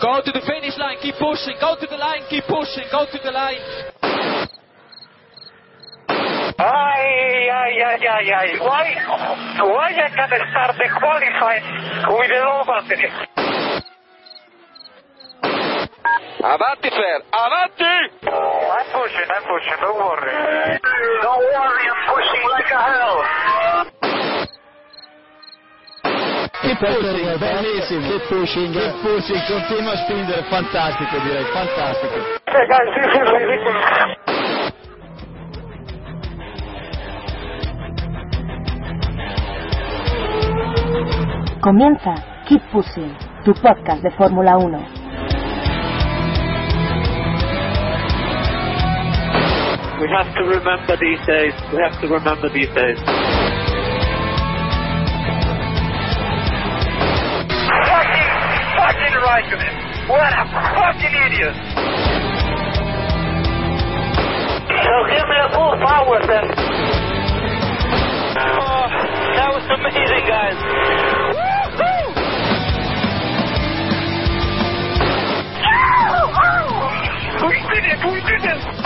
[0.00, 3.18] Go to the finish line, keep pushing, go to the line, keep pushing, go to
[3.22, 3.60] the line.
[6.56, 8.48] Ay, ay, ay, ay, ay.
[8.60, 8.96] Why,
[9.60, 11.64] why I can start the qualifying
[12.16, 13.12] with the low battery?
[16.40, 17.96] Avanti Fer, avanti!
[18.24, 20.32] I'm pushing, I'm pushing, don't worry.
[21.20, 23.89] Don't worry, I'm pushing like a hell.
[26.60, 28.06] Che pushing, bellissimo.
[28.06, 28.74] Che pushing.
[28.74, 32.38] Che pushing, continua a spingere, fantastico direi, fantastico.
[41.60, 42.12] Comienza
[42.44, 44.86] Keep Pushing, tu podcast de Fórmula 1.
[49.98, 51.54] We have to remember these days.
[51.72, 53.39] We have to remember these days.
[59.30, 59.74] Raikkonen.
[60.08, 61.54] What a fucking idiot.
[64.66, 66.50] So give me a full power then.
[68.42, 68.90] Oh,
[69.38, 70.58] that was amazing, guys.
[77.38, 77.70] We oh, oh!
[77.70, 78.02] did it!
[78.10, 78.79] We did it!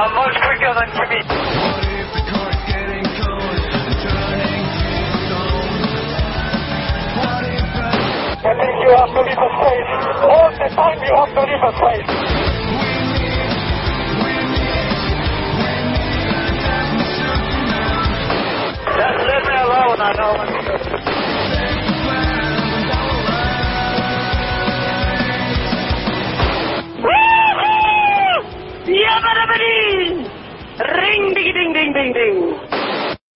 [0.00, 1.20] I'm much quicker than Jimmy.
[8.40, 9.92] I think you have to leave a space.
[10.24, 12.08] All the time you have to leave a space.
[18.96, 20.59] Just leave me alone, I know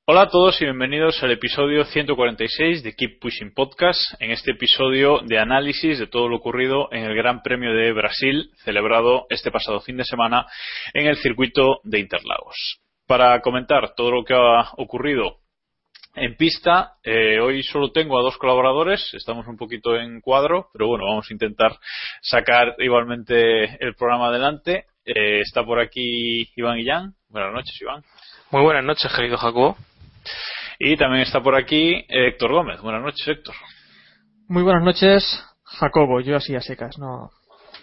[0.07, 4.01] Hola a todos y bienvenidos al episodio 146 de Keep Pushing Podcast.
[4.19, 8.51] En este episodio de análisis de todo lo ocurrido en el Gran Premio de Brasil,
[8.65, 10.47] celebrado este pasado fin de semana
[10.93, 12.81] en el circuito de Interlagos.
[13.07, 15.37] Para comentar todo lo que ha ocurrido
[16.17, 20.89] en pista, eh, hoy solo tengo a dos colaboradores, estamos un poquito en cuadro, pero
[20.89, 21.79] bueno, vamos a intentar
[22.23, 24.87] sacar igualmente el programa adelante.
[25.05, 27.15] Eh, está por aquí Iván Guillán.
[27.29, 28.03] Buenas noches, Iván.
[28.50, 29.77] Muy buenas noches, querido Jacobo.
[30.78, 32.81] Y también está por aquí Héctor Gómez.
[32.81, 33.55] Buenas noches, Héctor.
[34.49, 36.21] Muy buenas noches, Jacobo.
[36.21, 37.31] Yo así a secas, no.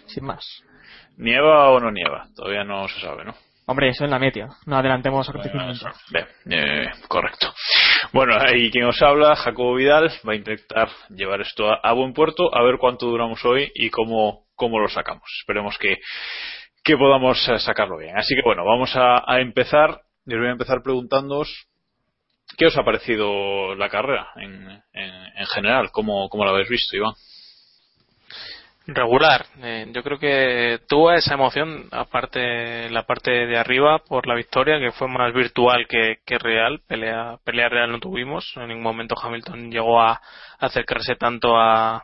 [0.06, 0.44] Sin más.
[1.16, 2.28] ¿Nieva o no nieva?
[2.34, 3.34] Todavía no se sabe, ¿no?
[3.66, 4.48] Hombre, eso en la media.
[4.66, 5.88] No adelantemos eso.
[6.10, 7.52] Bien, eh, correcto.
[8.12, 12.12] Bueno, y quien os habla, Jacobo Vidal, va a intentar llevar esto a, a buen
[12.12, 15.22] puerto, a ver cuánto duramos hoy y cómo, cómo lo sacamos.
[15.40, 15.98] Esperemos que,
[16.82, 18.18] que podamos eh, sacarlo bien.
[18.18, 20.00] Así que bueno, vamos a, a empezar.
[20.24, 21.66] Les voy a empezar preguntándoos
[22.56, 26.96] qué os ha parecido la carrera en, en, en general, cómo, cómo la habéis visto,
[26.96, 27.14] Iván.
[28.86, 29.46] Regular.
[29.62, 34.80] Eh, yo creo que tuvo esa emoción, aparte la parte de arriba, por la victoria,
[34.80, 36.80] que fue más virtual que, que real.
[36.88, 38.52] Pelea, pelea real no tuvimos.
[38.56, 40.20] En ningún momento Hamilton llegó a
[40.58, 42.02] acercarse tanto a,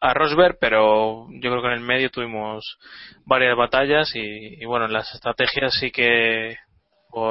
[0.00, 2.78] a Rosberg, pero yo creo que en el medio tuvimos
[3.24, 6.56] varias batallas y, y bueno, en las estrategias sí que,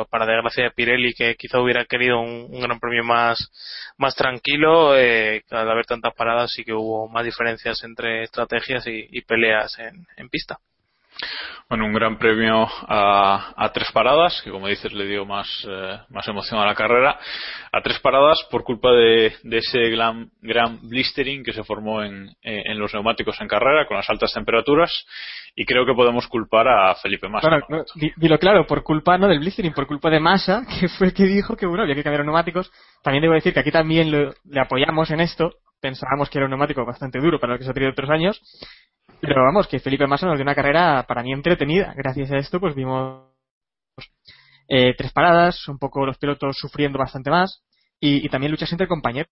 [0.09, 3.51] para desgracia de Pirelli, que quizá hubiera querido un, un gran premio más,
[3.97, 9.07] más tranquilo, eh, al haber tantas paradas sí que hubo más diferencias entre estrategias y,
[9.11, 10.57] y peleas en, en pista.
[11.69, 15.97] Bueno, un gran premio a, a tres paradas, que como dices le dio más, eh,
[16.09, 17.17] más emoción a la carrera.
[17.71, 22.27] A tres paradas por culpa de, de ese gran, gran blistering que se formó en,
[22.43, 24.91] eh, en los neumáticos en carrera con las altas temperaturas.
[25.55, 27.47] Y creo que podemos culpar a Felipe Massa.
[27.49, 30.87] Bueno, no, di- dilo claro, por culpa no del blistering, por culpa de Massa, que
[30.89, 32.71] fue el que dijo que bueno, había que cambiar los neumáticos.
[33.01, 35.51] También debo decir que aquí también lo- le apoyamos en esto.
[35.81, 38.39] Pensábamos que era un neumático bastante duro para lo que se ha tenido otros años.
[39.25, 41.93] Pero vamos, que Felipe Massa nos dio una carrera para mí entretenida.
[41.95, 43.31] Gracias a esto, pues vimos
[44.67, 47.63] eh, tres paradas, un poco los pilotos sufriendo bastante más.
[48.01, 49.29] Y, también luchas entre compañeros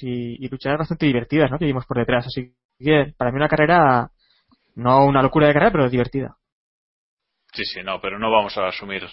[0.00, 1.58] y, y luchas bastante divertidas, ¿no?
[1.58, 2.26] Que vimos por detrás.
[2.26, 4.10] Así que para mí una carrera,
[4.74, 6.38] no una locura de carrera, pero divertida.
[7.52, 9.06] Sí, sí, no, pero no vamos a asumir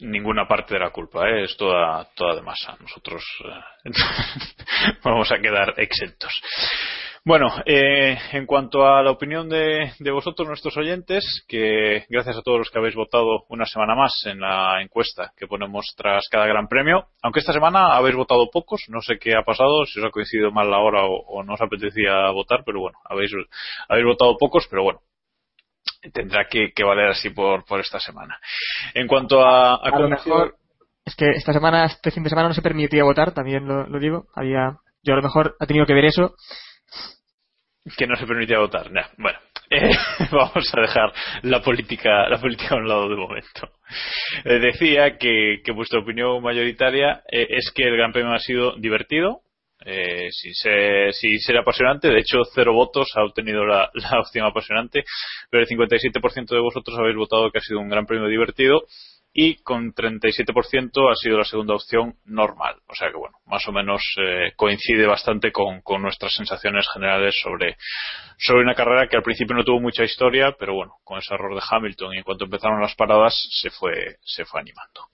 [0.00, 1.44] ninguna parte de la culpa, ¿eh?
[1.44, 2.76] es toda, toda de masa.
[2.80, 3.90] Nosotros eh,
[5.04, 6.32] vamos a quedar exentos.
[7.22, 12.42] Bueno, eh, en cuanto a la opinión de, de, vosotros, nuestros oyentes, que gracias a
[12.42, 16.46] todos los que habéis votado una semana más en la encuesta que ponemos tras cada
[16.46, 20.06] gran premio, aunque esta semana habéis votado pocos, no sé qué ha pasado, si os
[20.06, 23.32] ha coincidido mal la hora o, o no os apetecía votar, pero bueno, habéis,
[23.88, 25.00] habéis votado pocos, pero bueno,
[26.14, 28.40] tendrá que, que, valer así por, por esta semana.
[28.94, 30.56] En cuanto a, a, a lo mejor
[31.04, 33.98] es que esta semana, este fin de semana no se permitía votar, también lo, lo,
[33.98, 34.26] digo.
[34.34, 36.34] Había, yo a lo mejor ha tenido que ver eso.
[37.96, 38.90] Que no se permitía votar.
[39.16, 39.38] Bueno,
[39.70, 39.90] eh,
[40.30, 41.12] vamos a dejar
[41.42, 43.70] la política, la política a un lado de momento.
[44.44, 48.76] Eh, decía que, que, vuestra opinión mayoritaria eh, es que el Gran Premio ha sido
[48.76, 49.40] divertido,
[49.84, 52.08] eh, sin, ser, sin apasionante.
[52.08, 55.04] De hecho, cero votos ha obtenido la, la opción apasionante,
[55.50, 58.84] pero el 57% de vosotros habéis votado que ha sido un gran premio divertido
[59.32, 62.76] y con 37% ha sido la segunda opción normal.
[62.88, 67.76] O sea que, bueno, más o menos eh, coincide bastante con, nuestras sensaciones generales sobre,
[68.38, 71.54] sobre una carrera que al principio no tuvo mucha historia, pero bueno, con ese error
[71.54, 75.06] de Hamilton y en cuanto empezaron las paradas se fue, se fue animando.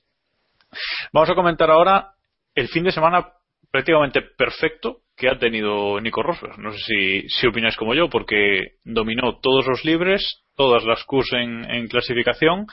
[1.13, 2.13] Vamos a comentar ahora
[2.55, 3.33] el fin de semana
[3.71, 6.59] prácticamente perfecto que ha tenido Nico Rosberg.
[6.59, 11.33] No sé si, si opináis como yo, porque dominó todos los libres, todas las Qs
[11.35, 12.67] en, clasificación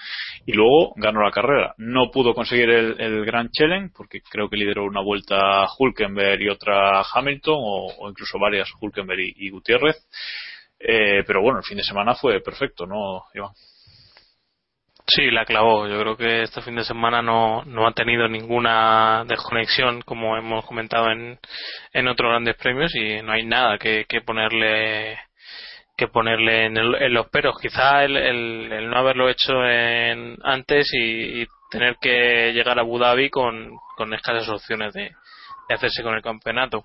[0.45, 1.73] y luego ganó la carrera.
[1.77, 6.49] No pudo conseguir el, el Grand Challenge porque creo que lideró una vuelta Hulkenberg y
[6.49, 9.97] otra Hamilton o, incluso varias Hulkenberg y, y Gutiérrez.
[10.79, 13.51] Eh, pero bueno, el fin de semana fue perfecto, ¿no, Iván?
[15.05, 15.87] Sí, la clavó.
[15.87, 20.65] Yo creo que este fin de semana no, no ha tenido ninguna desconexión, como hemos
[20.65, 21.37] comentado en,
[21.91, 25.17] en otros grandes premios, y no hay nada que ponerle
[25.95, 27.55] que ponerle en, el, en los peros.
[27.61, 32.81] Quizá el, el, el, no haberlo hecho en, antes y, y, tener que llegar a
[32.81, 35.11] Abu Dhabi con, con escasas opciones de,
[35.69, 36.83] de hacerse con el campeonato.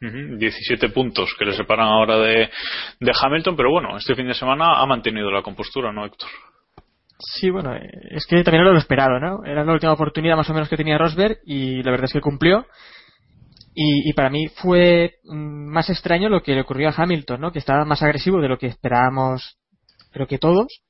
[0.00, 2.50] 17 puntos que le separan ahora de,
[3.00, 6.28] de Hamilton, pero bueno, este fin de semana ha mantenido la compostura, ¿no, Héctor?
[7.18, 7.74] Sí, bueno,
[8.10, 9.44] es que también era lo esperado, ¿no?
[9.44, 12.20] Era la última oportunidad más o menos que tenía Rosberg y la verdad es que
[12.20, 12.66] cumplió.
[13.74, 17.52] Y, y, para mí fue más extraño lo que le ocurrió a Hamilton, ¿no?
[17.52, 19.58] Que estaba más agresivo de lo que esperábamos,
[20.12, 20.82] creo que todos.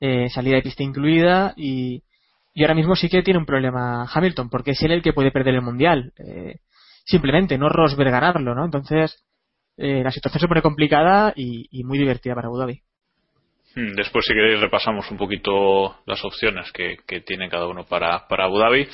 [0.00, 2.04] Eh, salida de pista incluida y,
[2.54, 5.32] y ahora mismo sí que tiene un problema Hamilton, porque es él el que puede
[5.32, 6.12] perder el mundial.
[6.18, 6.60] Eh,
[7.04, 8.64] simplemente, no Rosberg ganarlo, ¿no?
[8.64, 9.24] Entonces,
[9.76, 12.82] eh, la situación se pone complicada y, y muy divertida para Abu Dhabi.
[13.94, 18.88] Después, si queréis, repasamos un poquito las opciones que, tiene cada uno para, Abu Dhabi.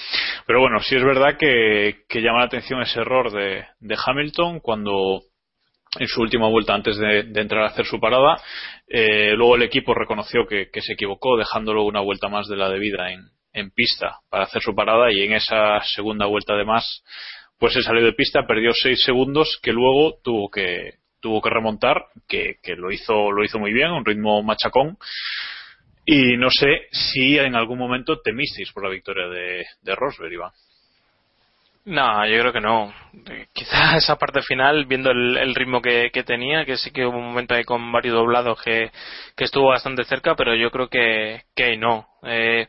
[0.46, 5.22] Pero bueno, sí es verdad que, llama la atención ese error de, de, Hamilton cuando
[5.98, 8.36] en su última vuelta antes de, de entrar a hacer su parada,
[8.86, 13.10] eh, luego el equipo reconoció que, se equivocó dejándolo una vuelta más de la debida
[13.10, 17.04] en, pista para hacer su parada y en esa segunda vuelta además
[17.58, 22.04] pues se salió de pista, perdió seis segundos que luego tuvo que, tuvo que remontar,
[22.28, 24.98] que, que, lo hizo lo hizo muy bien, un ritmo machacón.
[26.04, 30.50] Y no sé si en algún momento temisteis por la victoria de, de Rosberg, Iván.
[31.86, 32.92] No, yo creo que no.
[33.54, 37.16] Quizás esa parte final, viendo el, el ritmo que, que, tenía, que sí que hubo
[37.16, 38.90] un momento ahí con varios doblados que,
[39.34, 42.06] que estuvo bastante cerca, pero yo creo que, que no.
[42.22, 42.68] Eh,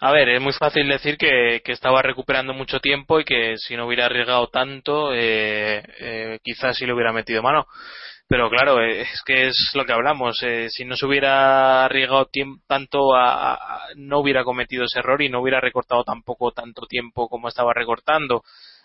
[0.00, 3.76] a ver, es muy fácil decir que, que, estaba recuperando mucho tiempo y que si
[3.76, 7.66] no hubiera arriesgado tanto, eh, eh, quizás sí le hubiera metido mano.
[8.30, 10.40] Pero claro, eh, es que es lo que hablamos.
[10.42, 12.30] Eh, si no se hubiera arriesgado
[12.68, 13.58] tanto, a,
[13.96, 18.42] no hubiera cometido ese error y no hubiera recortado tampoco tanto tiempo como estaba recortando.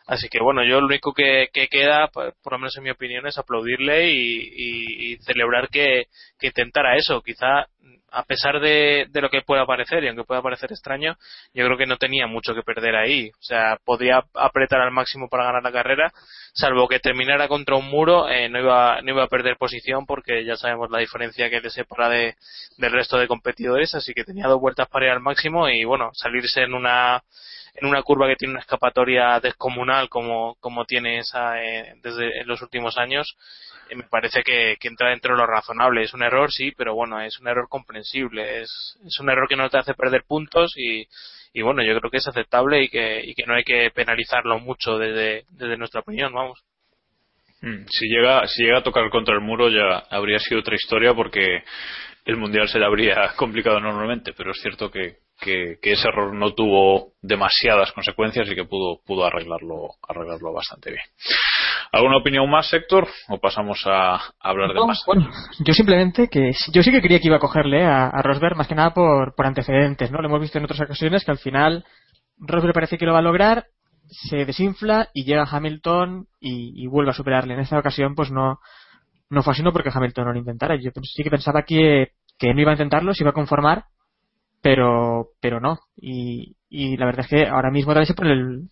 [0.08, 3.28] Así que bueno, yo lo único que, que queda, por lo menos en mi opinión,
[3.28, 6.08] es aplaudirle y, y, y celebrar que,
[6.40, 7.22] que intentara eso.
[7.22, 7.68] Quizá
[8.12, 11.18] a pesar de, de, lo que pueda parecer, y aunque pueda parecer extraño,
[11.54, 13.30] yo creo que no tenía mucho que perder ahí.
[13.30, 16.14] O sea, podía apretar al máximo para ganar la carrera,
[16.54, 20.46] salvo que terminara contra un muro, eh, no, iba, no iba a perder posición porque
[20.46, 22.36] ya sabemos la diferencia que le separa de,
[22.78, 26.12] del resto de competidores, así que tenía dos vueltas para ir al máximo y bueno,
[26.14, 27.22] salirse en una
[27.76, 32.48] en una curva que tiene una escapatoria descomunal como, como tiene esa eh, desde en
[32.48, 33.36] los últimos años,
[33.90, 36.04] eh, me parece que, que, entra dentro de lo razonable.
[36.04, 38.62] Es un error, sí, pero bueno, es un error comprensible.
[38.62, 41.06] Es, es un error que no te hace perder puntos y,
[41.54, 44.60] y bueno, yo creo que es aceptable y que, y que no hay que penalizarlo
[44.60, 46.64] mucho desde, desde nuestra opinión, vamos.
[47.90, 51.64] Si llega, si llega a tocar contra el muro ya habría sido otra historia porque
[52.26, 56.34] el mundial se le habría complicado enormemente, pero es cierto que, que, que, ese error
[56.34, 61.04] no tuvo demasiadas consecuencias y que pudo, pudo arreglarlo, arreglarlo bastante bien.
[61.92, 63.08] ¿Alguna opinión más, Héctor?
[63.30, 65.04] ¿O pasamos a, hablar de más?
[65.06, 68.68] Bueno, yo simplemente que yo sí que creía que iba a cogerle a, Rosberg más
[68.68, 70.20] que nada por, por antecedentes, ¿no?
[70.20, 71.86] Lo hemos visto en otras ocasiones que al final
[72.38, 73.68] Rosberg parece que lo va a lograr,
[74.08, 77.54] se desinfla y llega Hamilton y, vuelve a superarle.
[77.54, 78.60] En esta ocasión, pues no,
[79.30, 80.76] no fue así, no porque Hamilton no lo intentara.
[80.76, 83.86] Yo sí que pensaba que, que no iba a intentarlo, se iba a conformar,
[84.62, 85.80] pero, pero no.
[85.96, 88.70] Y, y la verdad es que ahora mismo también se pone el,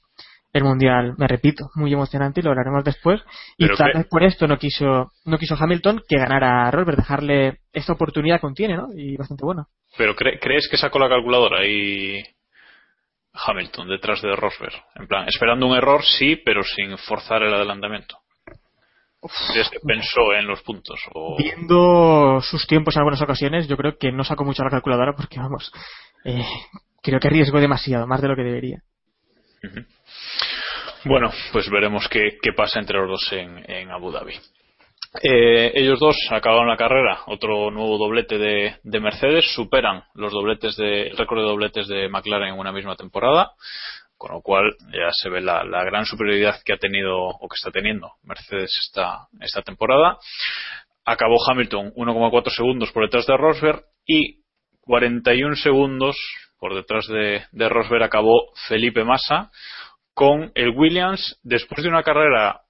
[0.53, 3.19] el mundial, me repito, muy emocionante y lo hablaremos después.
[3.57, 7.57] Y tal vez por esto no quiso, no quiso Hamilton que ganara a Rosberg, dejarle
[7.73, 8.89] esta oportunidad contiene, ¿no?
[8.95, 9.67] Y bastante bueno.
[9.97, 12.23] Pero ¿crees que sacó la calculadora y
[13.33, 14.73] Hamilton detrás de Rosberg?
[14.95, 18.19] En plan, esperando un error, sí, pero sin forzar el adelantamiento.
[19.51, 20.99] ¿Crees que pensó en los puntos?
[21.37, 25.39] Viendo sus tiempos en algunas ocasiones, yo creo que no sacó mucho la calculadora porque,
[25.39, 25.71] vamos,
[26.25, 26.45] eh,
[27.01, 28.83] creo que arriesgó demasiado, más de lo que debería.
[31.05, 34.35] Bueno, pues veremos qué, pasa entre los dos en, Abu Dhabi.
[35.21, 41.07] Eh, ellos dos acabaron la carrera, otro nuevo doblete de, Mercedes, superan los dobletes de,
[41.07, 43.51] el récord de dobletes de McLaren en una misma temporada,
[44.17, 47.69] con lo cual ya se ve la, gran superioridad que ha tenido o que está
[47.69, 50.17] teniendo Mercedes esta, esta temporada.
[51.03, 54.41] Acabó Hamilton 1,4 segundos por detrás de Rosberg y
[54.81, 56.15] 41 segundos
[56.57, 59.51] por detrás de, de Rosberg acabó Felipe Massa
[60.13, 62.61] con el Williams después de una carrera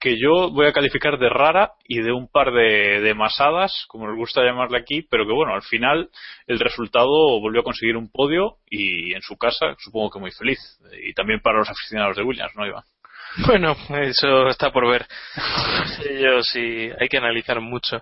[0.00, 4.06] que yo voy a calificar de rara y de un par de, de masadas, como
[4.06, 6.10] nos gusta llamarle aquí, pero que bueno, al final
[6.46, 10.58] el resultado volvió a conseguir un podio y en su casa supongo que muy feliz.
[11.02, 12.84] Y también para los aficionados de Williams, ¿no, Iván?
[13.46, 15.06] Bueno, eso está por ver.
[16.20, 18.00] Yo sí, hay que analizar mucho.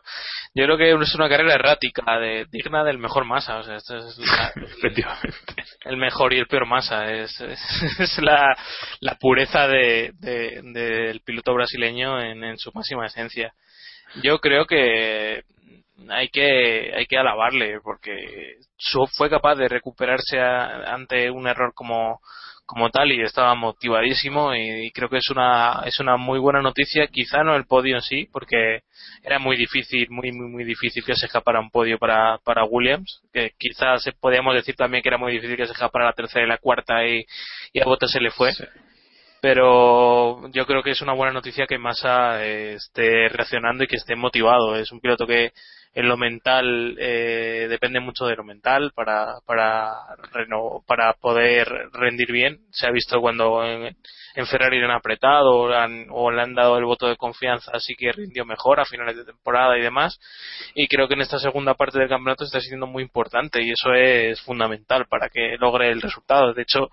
[0.54, 3.58] Yo creo que es una carrera errática, de, digna del mejor masa.
[3.58, 4.18] O sea, esto es
[4.56, 5.55] Efectivamente.
[5.86, 7.12] El mejor y el peor masa.
[7.12, 8.56] Es, es, la,
[9.00, 13.52] la, pureza de, del piloto brasileño en, en su máxima esencia.
[14.22, 15.42] Yo creo que
[16.08, 18.56] hay que hay que alabarle porque
[19.16, 22.20] fue capaz de recuperarse ante un error como
[22.66, 27.06] como tal y estaba motivadísimo y, creo que es una es una muy buena noticia.
[27.06, 28.80] Quizá no el podio en sí porque
[29.22, 33.22] era muy difícil muy muy muy difícil que se escapara un podio para, para Williams
[33.32, 36.48] que quizás podríamos decir también que era muy difícil que se escapara la tercera y
[36.48, 37.24] la cuarta y,
[37.72, 38.52] y a Bottas se le fue.
[39.40, 44.16] Pero yo creo que es una buena noticia que Massa esté reaccionando y que esté
[44.16, 44.76] motivado.
[44.76, 45.52] Es un piloto que
[45.96, 49.94] en lo mental eh, depende mucho de lo mental para para
[50.86, 52.58] para poder rendir bien.
[52.70, 53.96] Se ha visto cuando en,
[54.46, 58.44] Ferrari le han apretado o, le han dado el voto de confianza así que rindió
[58.44, 60.20] mejor a finales de temporada y demás.
[60.74, 63.94] Y creo que en esta segunda parte del campeonato está siendo muy importante y eso
[63.94, 66.52] es fundamental para que logre el resultado.
[66.52, 66.90] De hecho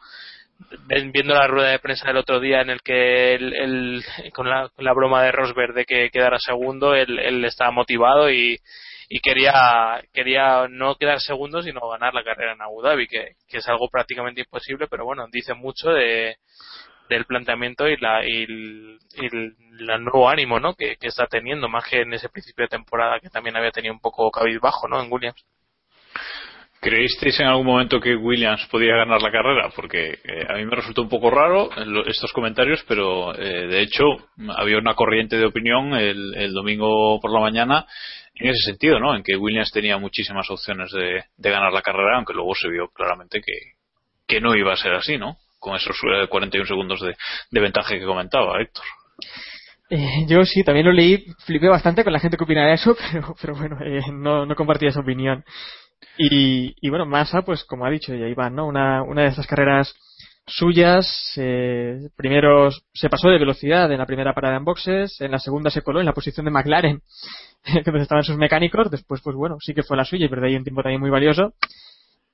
[1.11, 4.01] viendo la rueda de prensa del otro día en el que él,
[4.33, 8.57] con, la, broma de Rosberg de que quedara segundo, él, él estaba motivado y,
[9.15, 13.67] y quería quería no quedar segundo sino ganar la carrera en Abu Dhabi que, es
[13.67, 16.37] algo prácticamente imposible pero bueno dice mucho de
[17.09, 19.55] del planteamiento y la y el,
[19.99, 23.55] nuevo ánimo no que, está teniendo más que en ese principio de temporada que también
[23.55, 25.45] había tenido un poco cabizbajo no en Williams
[26.83, 29.69] ¿Creísteis en algún momento que Williams podía ganar la carrera?
[29.73, 31.69] Porque eh, a mí me resultó un poco raro
[32.05, 34.03] estos comentarios, pero eh, de hecho
[34.57, 37.85] había una corriente de opinión el, domingo por la mañana
[38.35, 39.15] en ese sentido, ¿no?
[39.15, 43.39] En que Williams tenía muchísimas opciones de, ganar la carrera, aunque luego se vio claramente
[43.39, 43.53] que,
[44.27, 45.37] que no iba a ser así, ¿no?
[45.59, 45.97] Con esos
[46.27, 47.15] 41 eh, segundos de,
[47.49, 48.83] de ventaja que comentaba Héctor.
[49.89, 52.95] Eh, yo sí, también lo leí, flipé bastante con la gente que opina de eso,
[53.11, 55.45] pero, pero bueno, eh, no, no compartía esa opinión.
[56.17, 58.67] Y, y bueno, Massa, pues como ha dicho ya Iván, ¿no?
[58.67, 59.93] Una, una de esas carreras
[60.45, 61.33] suyas.
[61.37, 65.69] Eh, primero se pasó de velocidad en la primera parada en boxes, en la segunda
[65.69, 67.01] se coló en la posición de McLaren,
[67.85, 68.91] donde estaban sus mecánicos.
[68.91, 71.53] Después, pues bueno, sí que fue la suya y perdió un tiempo también muy valioso.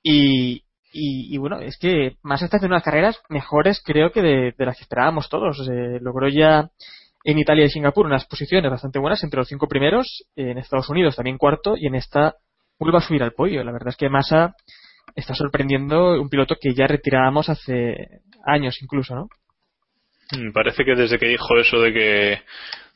[0.02, 4.78] Y, y, bueno, es que más está haciendo unas carreras mejores, creo que de, las
[4.78, 5.60] que esperábamos todos.
[6.02, 6.70] logró ya
[7.26, 11.18] en Italia y Singapur unas posiciones bastante buenas entre los cinco primeros, en Estados Unidos
[11.18, 12.38] también cuarto y en esta
[12.79, 13.63] vuelve a subir al pollo.
[13.63, 14.55] La verdad es que Massa
[15.15, 19.29] está sorprendiendo un piloto que ya retirábamos hace años incluso, ¿no?
[20.31, 22.41] Mm, parece que desde que dijo eso de que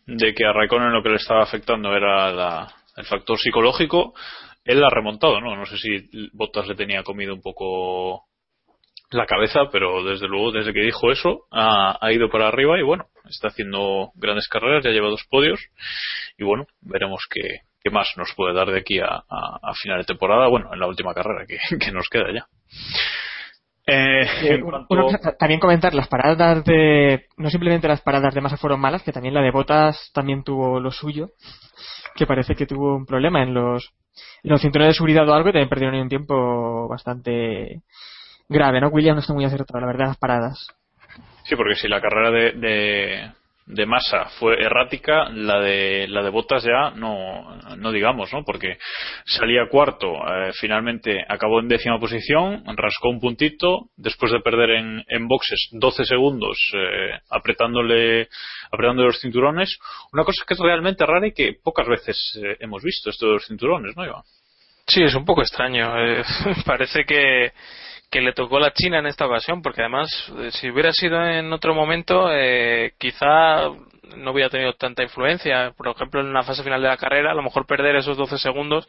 [0.05, 4.13] de que a Raikkonen lo que le estaba afectando era el factor psicológico,
[4.65, 5.55] él la ha remontado, ¿no?
[5.55, 8.25] No sé si Bottas le tenía comido un poco
[9.11, 12.83] la cabeza, pero desde luego, desde que dijo eso, ha, ha, ido para arriba y
[12.83, 15.59] bueno, está haciendo grandes carreras, ya lleva dos podios
[16.37, 19.23] y bueno, veremos qué, qué más nos puede dar de aquí a,
[19.81, 21.57] final de temporada, bueno, en la última carrera que,
[21.91, 22.47] nos queda ya.
[23.85, 27.25] Eh, Eh, cuanto- también comentar las paradas de.
[27.35, 30.79] No simplemente las paradas de masa fueron malas, que también la de Botas también tuvo
[30.79, 31.31] lo suyo.
[32.15, 33.91] Que parece que tuvo un problema en los,
[34.43, 37.81] en los cinturones de seguridad o algo y también perdieron un tiempo bastante
[38.47, 38.87] grave, ¿no?
[38.87, 40.67] William no está muy acertado, la verdad, las paradas.
[41.43, 43.31] Sí, porque si la carrera de, de,
[43.65, 48.43] de Massa fue errática, la de la de Botas ya no, no digamos, ¿no?
[48.43, 48.77] Porque
[49.25, 55.03] salía cuarto, eh, finalmente acabó en décima posición, rascó un puntito, después de perder en,
[55.08, 58.27] en boxes 12 segundos eh, apretándole,
[58.72, 59.77] apretándole los cinturones.
[60.12, 63.34] Una cosa que es realmente rara y que pocas veces eh, hemos visto, esto de
[63.34, 64.24] los cinturones, ¿no, Iván?
[64.86, 65.93] Sí, es un poco extraño.
[66.65, 67.53] parece que,
[68.13, 71.51] que le tocó la China en esta ocasión, porque además, eh, si hubiera sido en
[71.51, 73.70] otro momento, eh, quizá
[74.17, 75.74] no hubiera tenido tanta influencia.
[75.75, 78.38] Por ejemplo, en la fase final de la carrera, a lo mejor perder esos 12
[78.38, 78.88] segundos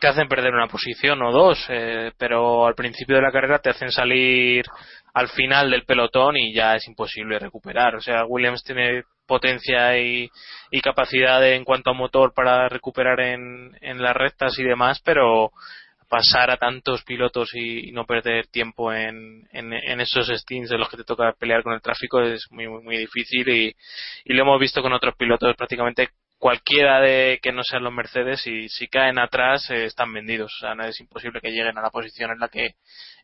[0.00, 3.70] te hacen perder una posición o dos, eh, pero al principio de la carrera te
[3.70, 4.64] hacen salir
[5.14, 7.96] al final del pelotón y ya es imposible recuperar.
[7.96, 10.30] O sea, Williams tiene potencia y,
[10.80, 15.50] capacidad en cuanto a motor para recuperar en las rectas y demás, pero
[16.10, 20.88] pasar a tantos pilotos y, y no perder tiempo en, en, esos stints en los
[20.88, 23.76] que te toca pelear con el tráfico es muy muy, muy difícil y,
[24.24, 25.54] y lo hemos visto con otros pilotos.
[25.56, 30.52] Prácticamente cualquiera de que no sean los Mercedes y si caen atrás eh, están vendidos.
[30.56, 32.74] O sea no es imposible que lleguen a la posición en la que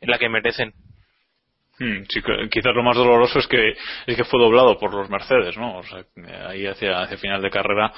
[0.00, 0.72] en la que merecen
[1.78, 3.74] Hmm, sí, quizás lo más doloroso es que
[4.06, 5.76] es que fue doblado por los Mercedes, ¿no?
[5.78, 6.04] O sea,
[6.48, 7.92] ahí hacia, hacia final de carrera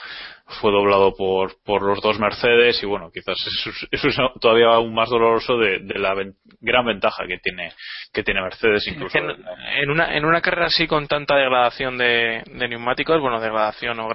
[0.60, 4.68] fue doblado por, por los dos Mercedes y bueno, quizás eso, es- eso es todavía
[4.68, 7.70] aún más doloroso de, de la ven- gran ventaja que tiene
[8.12, 9.16] que tiene Mercedes incluso.
[9.18, 14.00] en, en una en una carrera así con tanta degradación de, de neumáticos bueno degradación
[14.00, 14.08] o,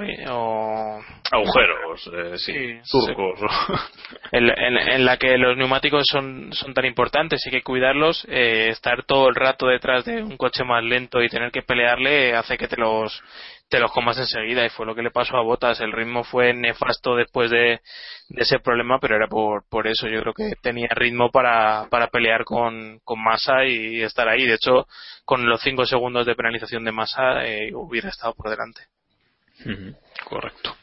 [1.31, 3.39] Agujeros, eh, sí, Sí, surcos.
[4.31, 8.25] en, en- en la que los neumáticos son, son tan importantes y hay que cuidarlos,
[8.27, 12.35] eh, estar todo el rato detrás de un coche más lento y tener que pelearle
[12.35, 13.21] hace que te los
[13.69, 15.79] te los comas enseguida y fue lo que le pasó a Botas.
[15.81, 17.81] El ritmo fue nefasto después de,
[18.29, 20.07] de ese problema, pero era por, por eso.
[20.07, 24.45] Yo creo que tenía ritmo para, para pelear con, con Massa y estar ahí.
[24.45, 24.85] De hecho,
[25.25, 28.81] con los 5 segundos de penalización de Massa eh, hubiera estado por delante.
[30.25, 30.75] Correcto.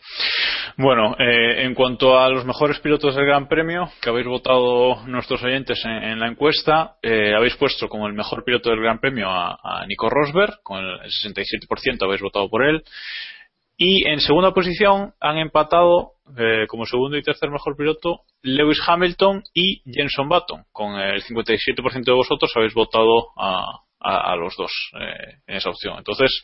[0.76, 5.42] Bueno, eh, en cuanto a los mejores pilotos del Gran Premio que habéis votado nuestros
[5.42, 9.58] oyentes en, la encuesta, eh, habéis puesto como el mejor piloto del Gran Premio a,
[9.62, 12.82] a Nico Rosberg, con el 67% habéis votado por él.
[13.76, 19.42] Y en segunda posición han empatado eh, como segundo y tercer mejor piloto Lewis Hamilton
[19.54, 20.64] y Jenson Button.
[20.70, 25.70] Con el 57% de vosotros habéis votado a, a, a los dos eh, en esa
[25.70, 25.96] opción.
[25.98, 26.42] Entonces,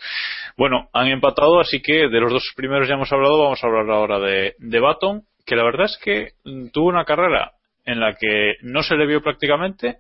[0.57, 3.91] bueno, han empatado, así que de los dos primeros ya hemos hablado, vamos a hablar
[3.91, 6.31] ahora de, de Button, que la verdad es que
[6.73, 7.53] tuvo una carrera
[7.85, 9.99] en la que no se le vio prácticamente.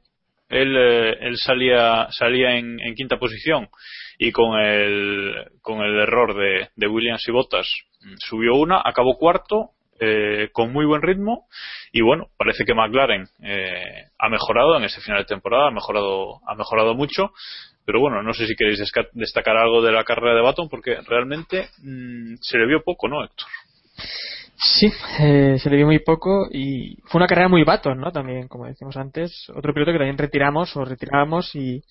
[0.49, 3.69] Él, eh, él salía, salía en, en quinta posición
[4.19, 7.69] y con el, con el error de, de Williams y Bottas
[8.01, 11.47] mm, subió una, acabó cuarto eh, con muy buen ritmo
[11.93, 16.41] y bueno, parece que McLaren eh, ha mejorado en ese final de temporada, ha mejorado,
[16.47, 17.31] ha mejorado mucho,
[17.85, 18.83] pero bueno, no sé si queréis
[19.13, 23.25] destacar algo de la carrera de Baton porque realmente mm, se le vio poco, ¿no,
[23.25, 23.49] Héctor?
[24.59, 28.11] Sí, eh, se le vio muy poco y fue una carrera muy Baton, ¿no?
[28.11, 31.83] También, como decíamos antes, otro piloto que también retiramos o retirábamos y,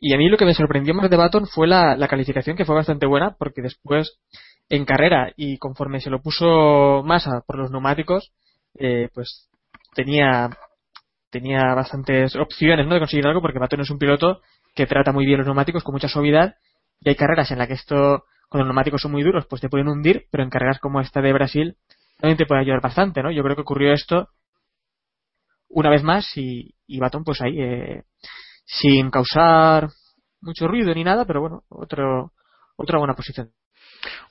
[0.00, 2.64] y a mí lo que me sorprendió más de Baton fue la, la calificación que
[2.64, 4.18] fue bastante buena porque después
[4.68, 8.32] en carrera y conforme se lo puso Massa por los neumáticos,
[8.78, 9.48] eh, pues
[9.94, 10.50] tenía
[11.30, 12.94] tenía bastantes opciones ¿no?
[12.94, 14.40] de conseguir algo porque Baton es un piloto
[14.74, 16.56] que trata muy bien los neumáticos con mucha suavidad
[17.00, 19.68] y hay carreras en las que esto cuando los neumáticos son muy duros pues te
[19.68, 21.76] pueden hundir pero en carreras como esta de Brasil
[22.18, 23.30] también te puede ayudar bastante ¿no?
[23.30, 24.28] yo creo que ocurrió esto
[25.68, 28.04] una vez más y, y Baton pues ahí eh,
[28.68, 29.88] sin causar
[30.42, 32.32] mucho ruido ni nada pero bueno otro
[32.76, 33.50] otra buena posición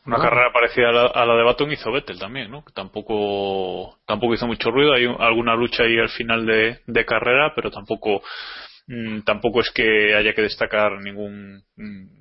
[0.05, 0.29] Una Bueno.
[0.29, 2.63] carrera parecida a la, a la de Baton hizo Vettel también, ¿no?
[2.63, 4.93] Que tampoco, tampoco hizo mucho ruido.
[4.93, 8.21] Hay un- alguna lucha ahí al final de, de carrera, pero tampoco,
[8.87, 12.16] mm, tampoco es que haya que destacar ningún mm,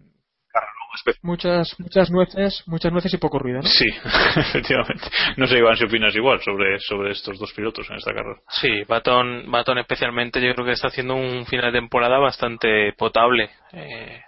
[1.22, 3.68] muchas muchas nueces muchas nueces y poco ruido ¿no?
[3.68, 3.86] Sí,
[4.36, 5.08] efectivamente.
[5.36, 8.40] No sé, Iván, si opinas igual sobre, sobre estos dos pilotos en esta carrera.
[8.48, 13.50] Sí, Baton, Baton especialmente yo creo que está haciendo un final de temporada bastante potable.
[13.72, 14.20] Eh,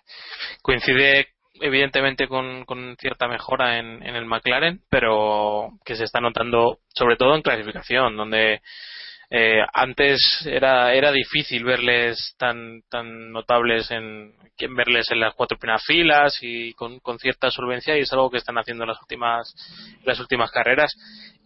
[0.62, 1.28] coincide
[1.61, 7.16] evidentemente con, con cierta mejora en, en el McLaren, pero que se está notando sobre
[7.16, 8.61] todo en clasificación, donde
[9.30, 14.34] eh, antes era era difícil verles tan tan notables en
[14.74, 18.38] verles en las cuatro primeras filas y con, con cierta solvencia y es algo que
[18.38, 19.54] están haciendo en las últimas
[20.04, 20.94] las últimas carreras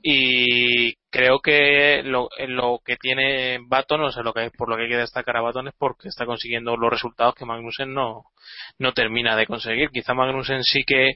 [0.02, 4.82] y creo que lo, lo que tiene Baton, o sea, lo que, por lo que
[4.82, 8.24] hay que destacar a Baton es porque está consiguiendo los resultados que Magnussen no,
[8.78, 9.90] no termina de conseguir.
[9.90, 11.12] Quizá Magnussen sí que,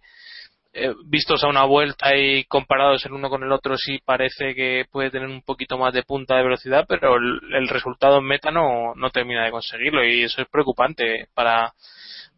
[0.76, 4.84] eh, vistos a una vuelta y comparados el uno con el otro, sí parece que
[4.90, 8.50] puede tener un poquito más de punta de velocidad, pero el, el resultado en meta
[8.50, 11.72] no, no termina de conseguirlo y eso es preocupante para,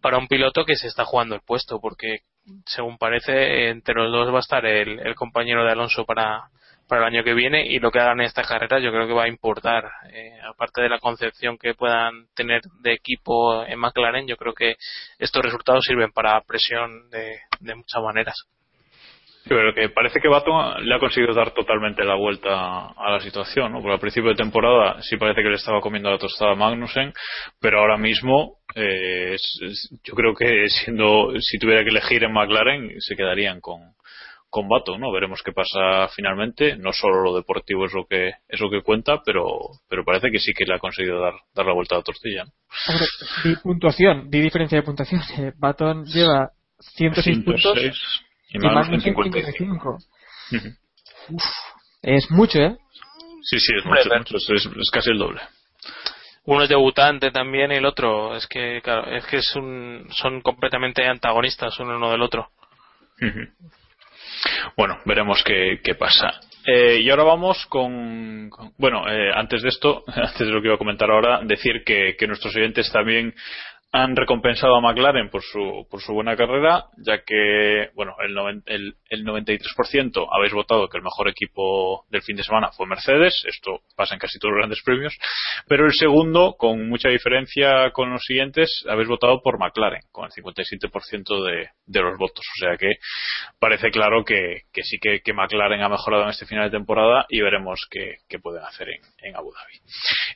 [0.01, 2.20] para un piloto que se está jugando el puesto, porque
[2.66, 6.48] según parece, entre los dos va a estar el, el compañero de Alonso para,
[6.88, 9.14] para el año que viene y lo que hagan en esta carrera yo creo que
[9.14, 9.85] va a importar.
[10.12, 14.77] Eh, aparte de la concepción que puedan tener de equipo en McLaren, yo creo que
[15.18, 18.37] estos resultados sirven para presión de, de muchas maneras.
[19.48, 23.20] Sí, pero que parece que Baton le ha conseguido dar totalmente la vuelta a la
[23.20, 23.81] situación, ¿no?
[23.81, 27.14] Porque al principio de temporada sí parece que le estaba comiendo la tostada a Magnussen,
[27.59, 29.37] pero ahora mismo eh,
[30.05, 33.94] yo creo que siendo si tuviera que elegir en McLaren se quedarían con
[34.50, 35.12] con Baton, ¿no?
[35.12, 36.76] Veremos qué pasa finalmente.
[36.76, 39.44] No solo lo deportivo es lo que es lo que cuenta, pero
[39.88, 42.44] pero parece que sí que le ha conseguido dar dar la vuelta a la tortilla.
[42.44, 42.52] ¿no?
[42.88, 43.06] Hombre,
[43.44, 45.20] di puntuación, di diferencia de puntuación.
[45.38, 47.78] Eh, Baton lleva 106 puntos
[48.48, 49.98] y Magnussen 55.
[50.50, 50.78] 55.
[51.30, 51.42] Uf,
[52.02, 52.76] es mucho, ¿eh?
[53.42, 55.40] Sí, sí, es Hombre, mucho, es, es casi el doble.
[56.44, 60.40] Uno es debutante también y el otro es que claro, es que es un, son
[60.40, 62.50] completamente antagonistas uno uno del otro.
[63.20, 63.40] Ujú.
[64.77, 66.40] Bueno, veremos qué, qué pasa.
[66.66, 70.74] Eh, y ahora vamos con, bueno, eh, antes de esto, antes de lo que iba
[70.74, 73.35] a comentar ahora, decir que nuestros oyentes también
[73.90, 78.62] han recompensado a McLaren por su, por su buena carrera, ya que, bueno, el, noven-
[78.66, 83.42] el, el 93% habéis votado que el mejor equipo del fin de semana fue Mercedes,
[83.46, 85.16] esto pasa en casi todos los grandes premios,
[85.66, 90.33] pero el segundo, con mucha diferencia con los siguientes, habéis votado por McLaren, con el
[90.33, 92.96] 57% de, de los votos, o sea que
[93.59, 97.40] parece claro que, sí que, que McLaren ha mejorado en este final de temporada y
[97.40, 98.88] veremos qué, pueden hacer
[99.22, 99.81] en, Abu Dhabi.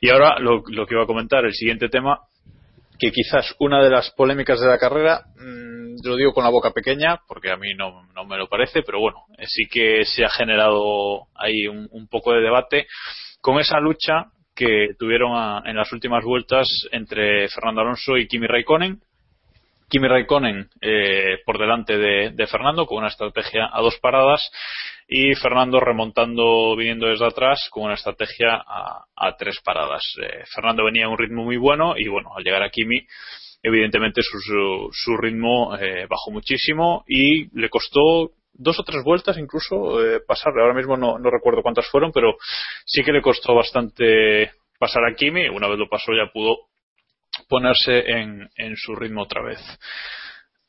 [0.01, 2.19] Y ahora lo que iba a comentar, el siguiente tema,
[2.99, 6.71] que quizás una de las polémicas de la carrera, mmm, lo digo con la boca
[6.71, 10.25] pequeña, porque a mí no, no me lo parece, pero bueno, eh, sí que se
[10.25, 12.87] ha generado ahí un, poco de debate
[13.41, 14.25] con esa lucha
[14.55, 15.31] que tuvieron
[15.65, 19.01] en las últimas vueltas entre Fernando Alonso y Kimi Raikkonen.
[19.93, 24.51] Kimi Raikkonen eh, por delante de, Fernando con una estrategia a dos paradas
[25.07, 30.01] y Fernando remontando viniendo desde atrás con una estrategia a, tres paradas.
[30.19, 33.05] Eh, Fernando venía a un ritmo muy bueno y bueno, al llegar a Kimi
[33.61, 39.37] evidentemente su, su, su ritmo eh, bajó muchísimo y le costó dos o tres vueltas
[39.37, 40.63] incluso eh, pasarle.
[40.63, 42.33] Ahora mismo no, no recuerdo cuántas fueron, pero
[42.83, 45.49] sí que le costó bastante pasar a Kimi.
[45.49, 46.72] Una vez lo pasó ya pudo
[47.47, 49.59] ponerse en, en su ritmo otra vez.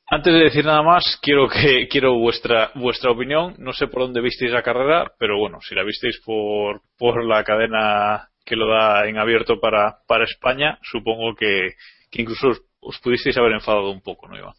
[0.06, 3.54] Antes de decir nada más, quiero que quiero vuestra vuestra opinión.
[3.58, 7.42] No sé por dónde visteis la carrera, pero bueno, si la visteis por por la
[7.42, 11.74] cadena que lo da en abierto para para España, supongo que,
[12.12, 14.54] incluso os, os pudisteis haber enfadado un poco, ¿no, Iván?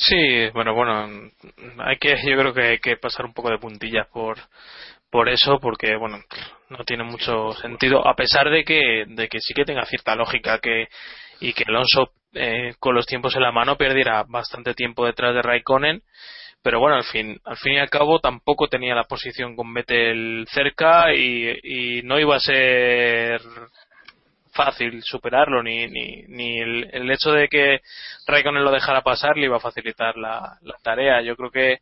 [0.00, 1.30] Sí, bueno, bueno,
[1.78, 4.38] hay que, yo creo que hay que pasar un poco de puntillas por,
[5.10, 6.18] por eso, porque bueno,
[6.68, 10.58] no tiene mucho sentido, a pesar de que, de que sí que tenga cierta lógica
[10.58, 10.88] que,
[11.40, 15.42] y que Alonso eh, con los tiempos en la mano perdiera bastante tiempo detrás de
[15.42, 16.02] Raikkonen,
[16.62, 20.46] pero bueno, al fin, al fin y al cabo tampoco tenía la posición con Vettel
[20.50, 23.40] cerca y, y no iba a ser
[24.52, 27.78] fácil superarlo ni, ni, ni el, el hecho de que
[28.26, 31.22] Raikkonen lo dejara pasar le iba a facilitar la, la tarea.
[31.22, 31.78] Yo creo que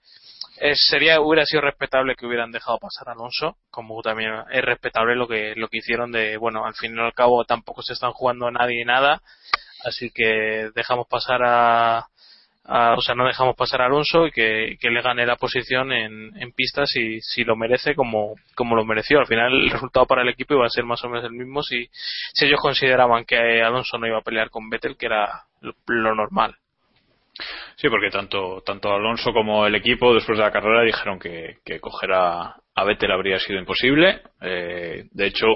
[0.60, 5.14] es, sería hubiera sido respetable que hubieran dejado pasar a Alonso, como también es respetable
[5.16, 8.12] lo que lo que hicieron de bueno, al fin y al cabo tampoco se están
[8.12, 9.22] jugando a nadie nada,
[9.84, 12.06] así que dejamos pasar a,
[12.68, 16.32] o sea, no dejamos pasar a Alonso y que, que le gane la posición en,
[16.36, 19.20] en pistas si, si lo merece como, como lo mereció.
[19.20, 21.62] Al final el resultado para el equipo iba a ser más o menos el mismo
[21.62, 21.88] si,
[22.34, 26.56] si ellos consideraban que Alonso no iba a pelear con Vettel, que era lo normal.
[27.76, 31.80] Sí, porque tanto, tanto Alonso como el equipo después de la carrera dijeron que, que
[31.80, 32.12] coger
[32.76, 34.22] a, Vettel habría sido imposible.
[34.40, 35.46] Eh, de hecho,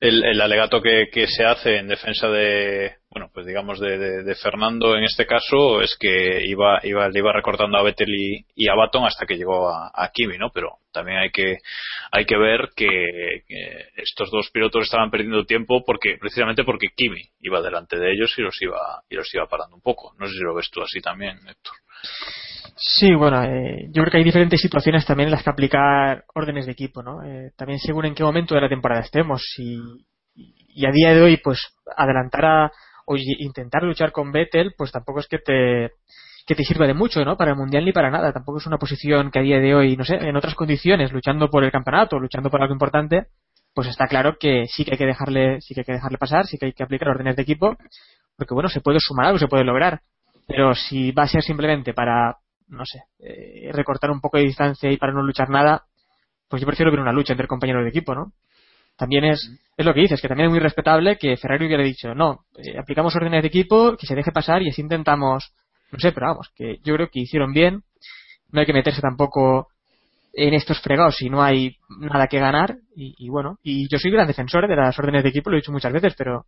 [0.00, 5.04] el, el alegato que, se hace en defensa de, bueno, pues digamos de, Fernando en
[5.04, 9.26] este caso es que iba, iba, le iba recortando a Vettel y, a Baton hasta
[9.26, 10.50] que llegó a, Kimi, ¿no?
[10.50, 11.58] Pero también hay que,
[12.12, 17.22] hay que ver que, que estos dos pilotos estaban perdiendo tiempo porque, precisamente porque Kimi
[17.40, 20.14] iba delante de ellos y los iba, y los iba parando un poco.
[20.18, 21.74] No sé si lo ves tú así también, Héctor.
[22.80, 26.66] Sí, bueno, eh, yo creo que hay diferentes situaciones también en las que aplicar órdenes
[26.66, 27.24] de equipo, ¿no?
[27.24, 29.80] Eh, también según en qué momento de la temporada estemos y,
[30.36, 31.60] y a día de hoy, pues
[31.96, 32.72] adelantar a,
[33.06, 35.92] o intentar luchar con Vettel, pues tampoco es que te
[36.46, 37.36] que te sirva de mucho, ¿no?
[37.36, 38.32] Para el mundial ni para nada.
[38.32, 41.50] Tampoco es una posición que a día de hoy, no sé, en otras condiciones, luchando
[41.50, 43.26] por el campeonato, luchando por algo importante,
[43.74, 46.46] pues está claro que sí que hay que dejarle, sí que hay que dejarle pasar,
[46.46, 47.76] sí que hay que aplicar órdenes de equipo,
[48.36, 50.00] porque bueno, se puede sumar algo, se puede lograr.
[50.46, 52.38] Pero si va a ser simplemente para,
[52.68, 55.84] no sé, eh, recortar un poco de distancia y para no luchar nada,
[56.48, 58.32] pues yo prefiero ver una lucha entre compañeros de equipo, ¿no?
[58.96, 62.14] También es, es lo que dices, que también es muy respetable que Ferrari hubiera dicho,
[62.14, 65.52] no, eh, aplicamos órdenes de equipo, que se deje pasar y así intentamos
[65.90, 67.82] no sé, pero vamos, que yo creo que hicieron bien.
[68.50, 69.68] No hay que meterse tampoco
[70.32, 72.78] en estos fregados si no hay nada que ganar.
[72.94, 75.72] Y, bueno, y yo soy gran defensor de las órdenes de equipo, lo he dicho
[75.72, 76.46] muchas veces, pero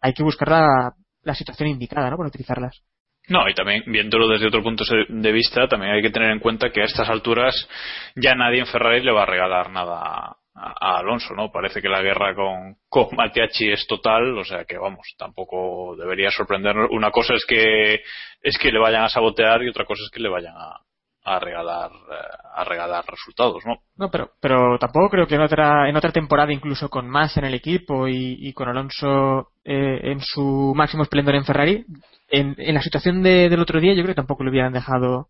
[0.00, 2.16] hay que buscar la, la situación indicada, ¿no?
[2.16, 2.82] Para utilizarlas.
[3.28, 6.70] No, y también viéndolo desde otro punto de vista, también hay que tener en cuenta
[6.70, 7.68] que a estas alturas
[8.14, 11.50] ya nadie en Ferrari le va a regalar nada a, Alonso, ¿no?
[11.50, 16.30] Parece que la guerra con, con Matiachi es total, o sea que vamos, tampoco debería
[16.30, 16.88] sorprendernos.
[16.92, 18.00] Una cosa es que
[18.42, 20.80] es que le vayan a sabotear y otra cosa es que le vayan a,
[21.28, 23.78] a regalar eh, a regalar resultados, ¿no?
[23.96, 27.44] No, pero pero tampoco creo que en otra en otra temporada incluso con más en
[27.44, 31.84] el equipo y, con Alonso eh, en su máximo esplendor en Ferrari,
[32.28, 35.28] en, en la situación de, del otro día yo creo que tampoco le hubieran dejado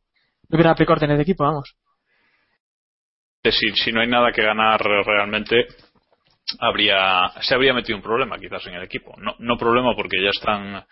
[0.48, 1.74] le hubieran aplicado órdenes de equipo, vamos
[3.50, 5.66] si, si no hay nada que ganar realmente,
[6.58, 9.14] habría se habría metido un problema quizás en el equipo.
[9.18, 10.84] No, no problema porque ya están,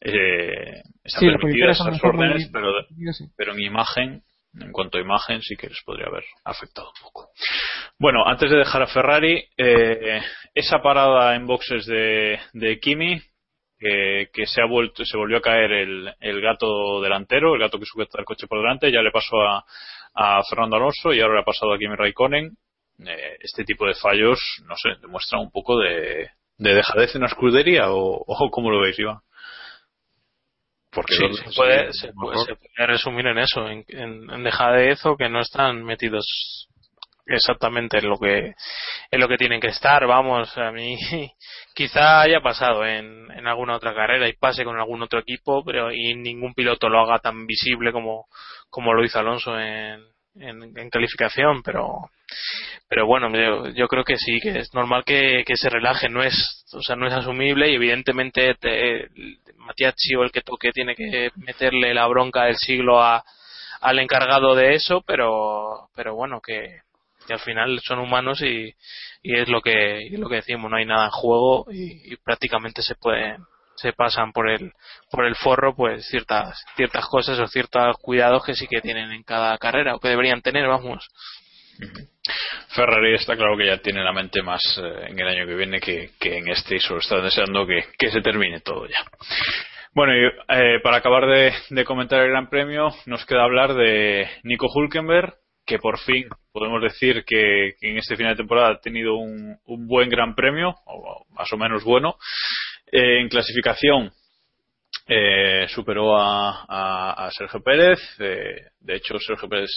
[0.00, 2.72] eh, están permitidas esas órdenes, pero,
[3.36, 4.22] pero en imagen,
[4.60, 7.30] en cuanto a imagen, sí que les podría haber afectado un poco.
[7.98, 10.20] Bueno, antes de dejar a Ferrari, eh,
[10.54, 13.20] esa parada en boxes de, de Kimi,
[13.78, 17.84] que se ha vuelto, se volvió a caer el, el gato delantero, el gato que
[17.84, 19.64] sujeta el coche por delante, ya le pasó a,
[20.14, 22.56] a Fernando Alonso y ahora le ha pasado a Kimi Raikkonen.
[23.06, 27.26] Eh, este tipo de fallos, no sé, demuestran un poco de, de dejadez en la
[27.26, 29.18] escudería o, o cómo lo veis, Iván.
[30.96, 35.40] Porque sí, se, puede, se, puede, resumir en eso, en, en, dejadez o que no
[35.40, 36.70] están metidos
[37.26, 38.54] exactamente en lo que
[39.10, 40.06] en lo que tienen que estar.
[40.06, 40.96] Vamos a mí
[41.74, 45.92] quizá haya pasado en, en alguna otra carrera y pase con algún otro equipo pero
[45.92, 48.24] y ningún piloto lo haga tan visible como
[48.70, 50.02] como lo hizo Alonso en,
[50.40, 52.10] en, calificación, pero
[52.88, 53.28] pero bueno,
[53.74, 56.94] yo, creo que sí, que es normal que, que, se relaje, no es, o sea,
[56.96, 59.08] no es asumible y evidentemente te,
[59.56, 63.24] Matiachi o el que toque tiene que meterle la bronca del siglo a,
[63.80, 66.80] al encargado de eso, pero pero bueno, que,
[67.28, 68.72] al final son humanos y,
[69.22, 72.16] y es lo que es lo que decimos, no hay nada en juego y, y
[72.16, 73.36] prácticamente se puede
[73.76, 74.72] se pasan por el
[75.10, 79.22] por el forro pues ciertas ciertas cosas o ciertos cuidados que sí que tienen en
[79.22, 81.06] cada carrera o que deberían tener vamos.
[82.74, 85.80] Ferrari está claro que ya tiene la mente más eh, en el año que viene
[85.80, 88.98] que, en este y solo está deseando que, que se termine todo ya.
[89.94, 94.28] Bueno, y eh, para acabar de, de, comentar el Gran Premio, nos queda hablar de
[94.42, 95.34] Nico Hulkenberg,
[95.64, 99.58] que por fin podemos decir que, que en este final de temporada ha tenido un,
[99.64, 102.16] un, buen Gran Premio, o más o menos bueno,
[102.92, 104.12] eh, en clasificación
[105.08, 107.98] eh, superó a, Sergio Pérez.
[108.18, 109.70] Eh, de hecho, Sergio Pérez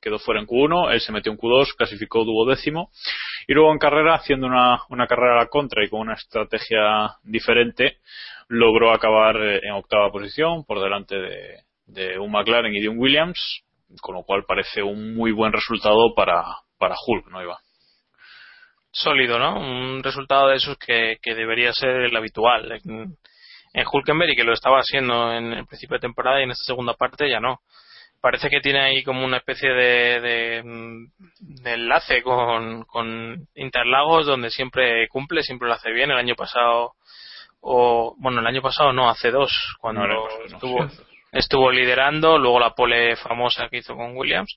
[0.00, 2.90] quedó fuera en Q1, él se metió en Q2, clasificó duodécimo.
[3.46, 7.16] Y luego en carrera, haciendo una, una carrera a la contra y con una estrategia
[7.24, 7.98] diferente,
[8.48, 13.62] logró acabar en octava posición por delante de, de un McLaren y de un Williams,
[14.00, 16.44] con lo cual parece un muy buen resultado para,
[16.78, 17.58] para Hulk, ¿no, Iván?
[18.92, 19.58] Sólido, ¿no?
[19.58, 23.16] Un resultado de esos que, que debería ser el habitual en,
[23.72, 26.64] en Hulkenberg y que lo estaba haciendo en el principio de temporada y en esta
[26.64, 27.60] segunda parte ya no.
[28.20, 30.62] Parece que tiene ahí como una especie de, de,
[31.40, 36.10] de enlace con, con Interlagos donde siempre cumple, siempre lo hace bien.
[36.12, 36.92] El año pasado,
[37.60, 39.50] o bueno, el año pasado no, hace dos,
[39.80, 40.02] cuando
[40.46, 40.86] estuvo,
[41.32, 44.56] estuvo liderando, luego la pole famosa que hizo con Williams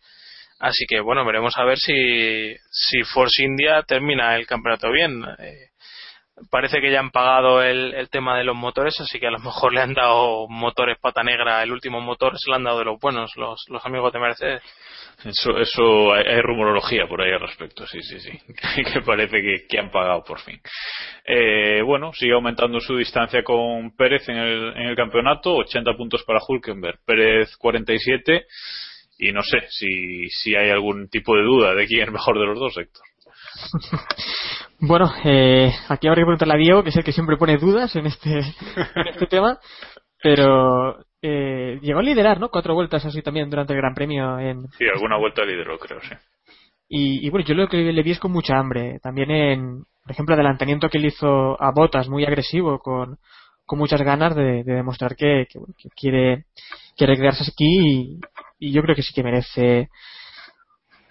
[0.59, 5.23] Así que bueno, veremos a ver si, si Force India termina el campeonato bien.
[5.39, 5.69] Eh,
[6.49, 9.39] parece que ya han pagado el, el, tema de los motores, así que a lo
[9.39, 11.61] mejor le han dado motores pata negra.
[11.61, 14.63] El último motor se lo han dado de los buenos, los, los amigos de Mercedes.
[15.23, 18.31] Eso, eso hay, rumorología por ahí al respecto, sí, sí, sí.
[18.93, 20.59] que parece que, que, han pagado por fin.
[21.25, 26.23] Eh, bueno, sigue aumentando su distancia con Pérez en el, en el campeonato, 80 puntos
[26.23, 28.45] para Hulkenberg, Pérez 47
[29.17, 32.45] y no sé si, si hay algún tipo de duda de quién es mejor de
[32.45, 33.03] los dos, Héctor.
[34.79, 37.95] bueno, eh, aquí habría que preguntarle a Diego, que es el que siempre pone dudas
[37.95, 39.57] en este, en este tema,
[40.21, 42.49] pero eh, llegó a liderar, ¿no?
[42.49, 44.67] Cuatro vueltas así también durante el Gran Premio en...
[44.77, 46.15] Sí, alguna vuelta lideró, creo, sí.
[46.87, 48.99] Y, y, bueno, yo lo que le vi es con mucha hambre.
[49.01, 53.17] También en, por ejemplo, adelantamiento que le hizo a Botas, muy agresivo, con,
[53.65, 56.45] con muchas ganas de, de demostrar que, que, que, quiere,
[56.95, 58.19] quiere quedarse aquí y,
[58.59, 59.89] y, yo creo que sí que merece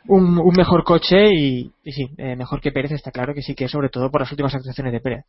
[0.07, 3.55] un, un mejor coche y, y sí, eh, mejor que Pérez está claro que sí
[3.55, 5.25] que sobre todo por las últimas actuaciones de Pérez.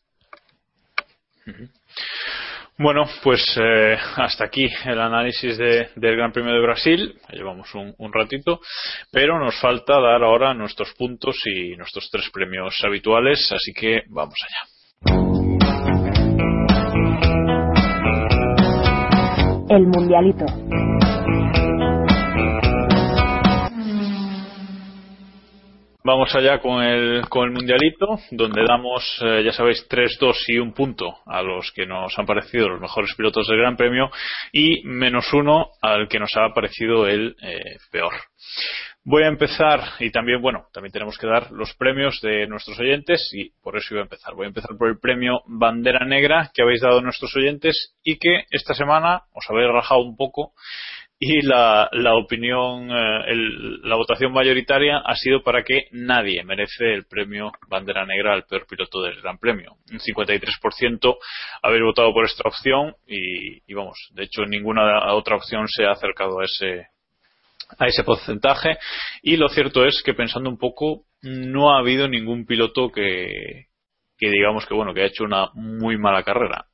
[2.78, 7.18] Bueno, pues eh, hasta aquí el análisis de, del Gran Premio de Brasil.
[7.32, 8.60] Llevamos un, un, ratito,
[9.12, 14.36] pero nos falta dar ahora nuestros puntos y nuestros tres premios habituales, así que vamos
[14.44, 15.16] allá.
[19.70, 20.46] El Mundialito.
[26.06, 30.60] Vamos allá con el, con el Mundialito, donde damos, eh, ya sabéis, 3, 2 y
[30.60, 34.12] un punto a los que nos han parecido los mejores pilotos del Gran Premio
[34.52, 38.14] y menos uno al que nos ha parecido el eh, peor.
[39.04, 43.32] Voy a empezar, y también, bueno, también tenemos que dar los premios de nuestros oyentes,
[43.34, 44.36] y por eso iba a empezar.
[44.36, 48.20] Voy a empezar por el premio Bandera Negra que habéis dado a nuestros oyentes y
[48.20, 50.54] que esta semana os habéis rajado un poco
[51.18, 56.94] y la, la opinión, eh, el, la votación mayoritaria ha sido para que nadie merece
[56.94, 59.78] el premio Bandera Negra al peor piloto del Gran Premio.
[59.92, 61.18] Un 53%
[61.62, 65.92] habéis votado por esta opción y, y, vamos, de hecho ninguna otra opción se ha
[65.92, 66.88] acercado a ese
[67.80, 68.78] a ese porcentaje
[69.24, 73.68] y lo cierto es que pensando un poco no ha habido ningún piloto que,
[74.20, 76.68] que digamos que bueno que ha hecho una muy mala carrera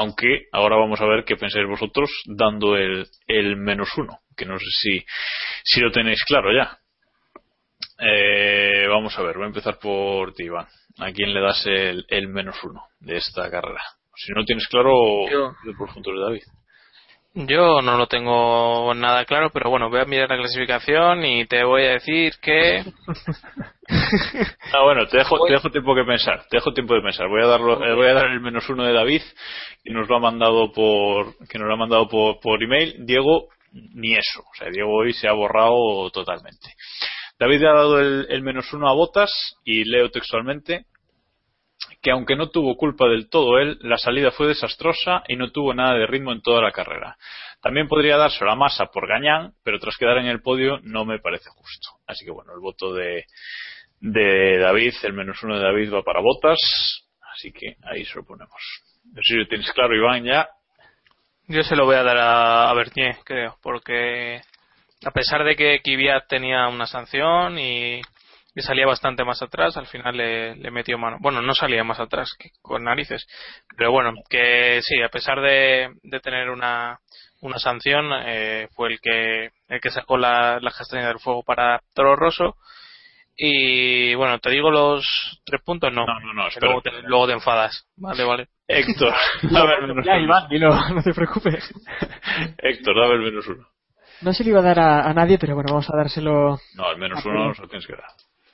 [0.00, 4.58] aunque ahora vamos a ver qué pensáis vosotros dando el, el menos uno, que no
[4.58, 5.04] sé si,
[5.62, 6.78] si lo tenéis claro ya.
[7.98, 10.66] Eh, vamos a ver, voy a empezar por ti, Iván.
[10.98, 13.82] ¿A quién le das el, el menos uno de esta carrera?
[14.16, 15.52] Si no tienes claro, Yo.
[15.76, 16.42] por puntos de David.
[17.32, 21.62] Yo no lo tengo nada claro, pero bueno, voy a mirar la clasificación y te
[21.62, 22.78] voy a decir que.
[24.72, 26.44] ah, bueno, te dejo, te dejo tiempo que pensar.
[26.50, 27.28] Te dejo tiempo de pensar.
[27.28, 29.22] Voy a darlo, eh, voy a dar el menos uno de David,
[29.84, 33.06] que nos lo ha mandado por, que nos lo ha mandado por, por email.
[33.06, 34.40] Diego, ni eso.
[34.40, 36.74] O sea, Diego hoy se ha borrado totalmente.
[37.38, 39.30] David ha dado el, el menos uno a Botas
[39.64, 40.86] y leo textualmente
[42.02, 45.74] que aunque no tuvo culpa del todo él, la salida fue desastrosa y no tuvo
[45.74, 47.16] nada de ritmo en toda la carrera.
[47.60, 51.18] También podría darse la masa por Gañán, pero tras quedar en el podio no me
[51.18, 51.88] parece justo.
[52.06, 53.26] Así que bueno, el voto de,
[54.00, 56.58] de David, el menos uno de David va para Botas,
[57.34, 58.60] así que ahí se lo ponemos.
[59.04, 60.48] No sé si lo tienes claro, Iván, ya.
[61.48, 64.40] Yo se lo voy a dar a, a Bernier, creo, porque
[65.04, 68.00] a pesar de que Kvyat tenía una sanción y
[68.54, 71.18] que salía bastante más atrás, al final le, le, metió mano.
[71.20, 73.26] Bueno, no salía más atrás que con narices,
[73.76, 76.98] pero bueno, que sí, a pesar de, de tener una,
[77.40, 81.80] una sanción, eh, fue el que, el que sacó la, la castaña del fuego para
[81.94, 82.56] Toro Rosso.
[83.42, 86.04] Y bueno, te digo los tres puntos, no.
[86.04, 87.86] No, no, no luego, te, luego te enfadas.
[87.96, 88.48] Vale, vale.
[88.68, 90.24] Héctor, dame el menos ya, uno.
[90.24, 91.72] Iván, dilo, no te preocupes.
[92.58, 93.66] Héctor, dame el menos uno.
[94.20, 96.58] No se lo iba a dar a, a nadie, pero bueno, vamos a dárselo.
[96.74, 98.04] No, al menos uno se lo tienes que dar.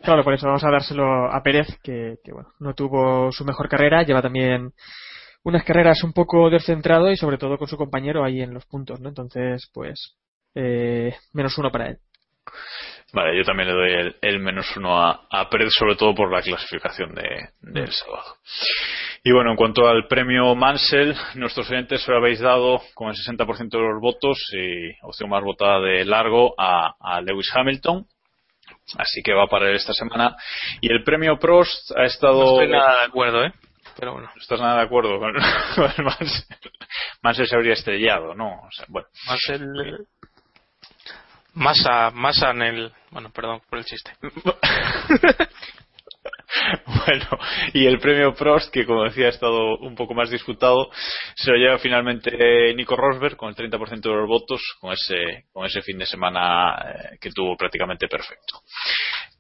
[0.07, 3.69] Claro, por eso vamos a dárselo a Pérez, que, que, bueno, no tuvo su mejor
[3.69, 4.71] carrera, lleva también
[5.42, 9.01] unas carreras un poco descentrado y sobre todo con su compañero ahí en los puntos,
[9.01, 9.09] ¿no?
[9.09, 10.16] Entonces, pues,
[10.55, 11.99] eh, menos uno para él.
[13.12, 16.33] Vale, yo también le doy el, el menos uno a, a, Pérez, sobre todo por
[16.33, 18.37] la clasificación de, del sábado.
[19.25, 23.16] Y bueno, en cuanto al premio Mansell, nuestros oyentes se lo habéis dado con el
[23.16, 28.07] 60% de los votos y opción más votada de largo a, a Lewis Hamilton
[28.96, 30.37] Así que va para él esta semana.
[30.81, 32.44] Y el premio Prost ha estado.
[32.44, 33.53] No estoy nada de acuerdo, ¿eh?
[33.99, 34.31] Pero bueno.
[34.35, 35.33] No estás nada de acuerdo con,
[35.75, 36.57] con el Mansell.
[37.22, 38.49] Mansell se habría estrellado, ¿no?
[38.49, 39.09] O sea, bueno.
[39.27, 40.07] Mansell.
[41.55, 42.92] Masa, masa en el.
[43.11, 44.12] Bueno, perdón por el chiste.
[47.07, 47.27] bueno,
[47.73, 50.90] y el premio Prost, que como decía ha estado un poco más disputado,
[51.35, 55.66] se lo lleva finalmente Nico Rosberg con el 30% de los votos, con ese, con
[55.66, 58.62] ese fin de semana eh, que tuvo prácticamente perfecto.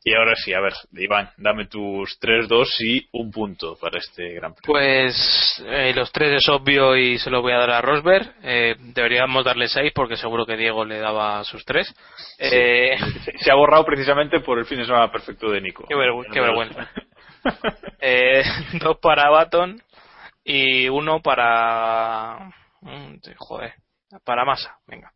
[0.08, 4.34] Y ahora sí, a ver, Iván, dame tus 3, 2 y un punto para este
[4.34, 4.72] Gran Premio.
[4.72, 8.36] Pues eh, los tres es obvio y se lo voy a dar a Rosberg.
[8.44, 11.88] Eh, deberíamos darle 6 porque seguro que Diego le daba sus 3.
[11.88, 11.94] Sí.
[12.38, 12.96] Eh,
[13.40, 15.84] se ha borrado precisamente por el fin de semana perfecto de Nico.
[15.88, 16.88] Qué, vergü qué vergüenza.
[18.00, 18.44] eh,
[18.80, 19.82] dos para Baton
[20.44, 22.52] y uno para.
[23.38, 23.72] Joder,
[24.24, 24.78] para Masa.
[24.86, 25.10] Venga.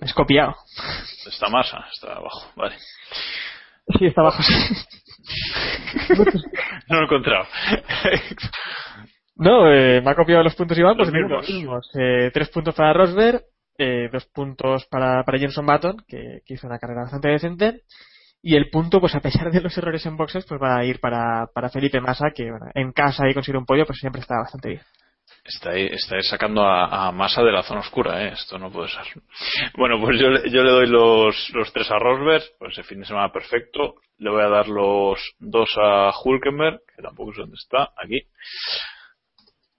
[0.00, 0.54] Es copiado.
[1.26, 2.76] Está masa, está abajo, vale.
[3.98, 4.42] Sí, está abajo.
[6.88, 7.46] no lo he encontrado.
[9.36, 11.48] No, eh, me ha copiado los puntos Iván, pues Los mismos.
[11.48, 11.90] los mismos.
[11.98, 13.42] Eh, tres puntos para Rosberg,
[13.78, 17.82] eh, dos puntos para, para Jenson Button, que, que hizo una carrera bastante decente,
[18.42, 21.00] y el punto, pues a pesar de los errores en boxes, pues va a ir
[21.00, 24.36] para, para Felipe Massa, que bueno, en casa y conseguir un podio, pues siempre está
[24.38, 24.82] bastante bien.
[25.48, 28.32] Estáis, estáis sacando a, a Massa de la zona oscura, ¿eh?
[28.34, 29.04] Esto no puede ser.
[29.78, 33.06] Bueno, pues yo, yo le doy los, los tres a Rosberg, pues el fin de
[33.06, 33.94] semana perfecto.
[34.18, 38.20] Le voy a dar los dos a Hulkenberg, que tampoco sé dónde está, aquí.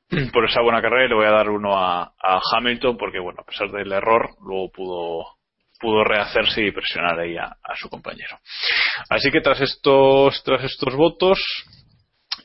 [0.33, 2.13] Por esa buena carrera y le voy a dar uno a,
[2.55, 5.25] Hamilton, porque bueno, a pesar del error, luego pudo,
[5.79, 8.39] pudo rehacerse y presionar ahí a su compañero.
[9.07, 11.39] Así que tras estos, tras estos votos,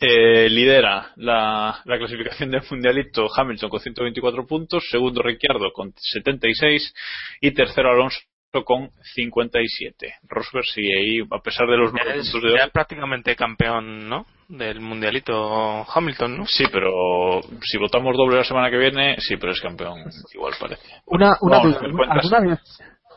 [0.00, 6.94] eh, lidera la, la clasificación del mundialito Hamilton con 124 puntos, segundo Ricciardo con 76
[7.40, 8.18] y tercero Alonso
[8.64, 10.14] con 57.
[10.28, 14.08] Rosberg sigue ahí, a pesar de los Ya es, puntos de ya es prácticamente campeón,
[14.08, 14.26] ¿no?
[14.48, 16.46] Del mundialito Hamilton, ¿no?
[16.46, 19.98] Sí, pero si votamos doble la semana que viene, sí, pero es campeón,
[20.32, 20.82] igual parece.
[21.06, 22.24] Una, una No, duda, me ¿alguna, cuentas.
[22.32, 22.60] alguna vez,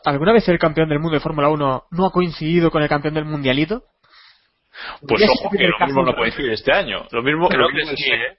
[0.04, 3.14] ¿alguna vez el campeón del mundo de Fórmula 1 no ha coincidido con el campeón
[3.14, 3.84] del mundialito?
[5.06, 7.06] Pues ojo, que que lo mismo no coincide este año.
[7.10, 8.36] Lo mismo, Creo lo que sí, ¿eh?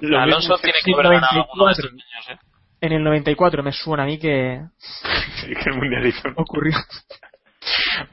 [0.00, 2.38] lo Alonso mismo tiene que haber ganado alguno de estos años, ¿eh?
[2.82, 6.20] En el 94 me suena a mí que Sí, que el mundialito.
[6.36, 6.74] ocurrió.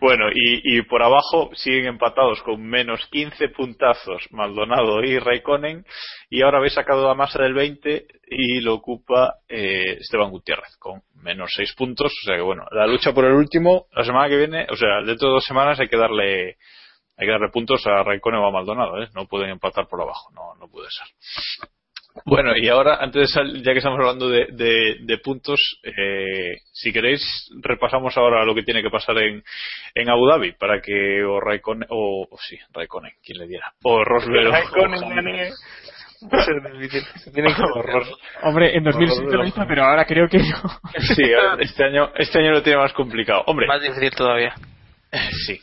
[0.02, 5.86] Bueno, y, y por abajo siguen empatados con menos 15 puntazos Maldonado y Raikkonen.
[6.30, 11.02] Y ahora habéis sacado a masa del 20 y lo ocupa eh, Esteban Gutiérrez con
[11.16, 12.12] menos 6 puntos.
[12.12, 15.02] O sea que bueno, la lucha por el último, la semana que viene, o sea,
[15.06, 16.58] dentro de dos semanas hay que darle
[17.18, 19.08] hay que darle puntos a Raikkonen o a Maldonado, ¿eh?
[19.16, 21.08] No pueden empatar por abajo, no, no puede ser.
[22.26, 26.56] Bueno, y ahora, antes de sal- ya que estamos hablando de, de- de puntos, eh,
[26.72, 27.22] si queréis,
[27.62, 29.44] repasamos ahora lo que tiene que pasar en,
[29.94, 34.04] en Abu Dhabi para que o Raikkonen, o, o sí, Raikkonen, quien le diera, o
[34.04, 35.50] Rosberg Raikkonen o gane.
[36.34, 37.04] Va a ser difícil.
[37.20, 37.62] Se tiene que
[38.48, 40.80] Hombre, en 2007 lo hizo, pero ahora creo que no.
[41.16, 41.22] Sí,
[41.60, 43.44] este año, este año lo tiene más complicado.
[43.46, 44.56] Hombre, Más difícil todavía.
[45.46, 45.60] Sí.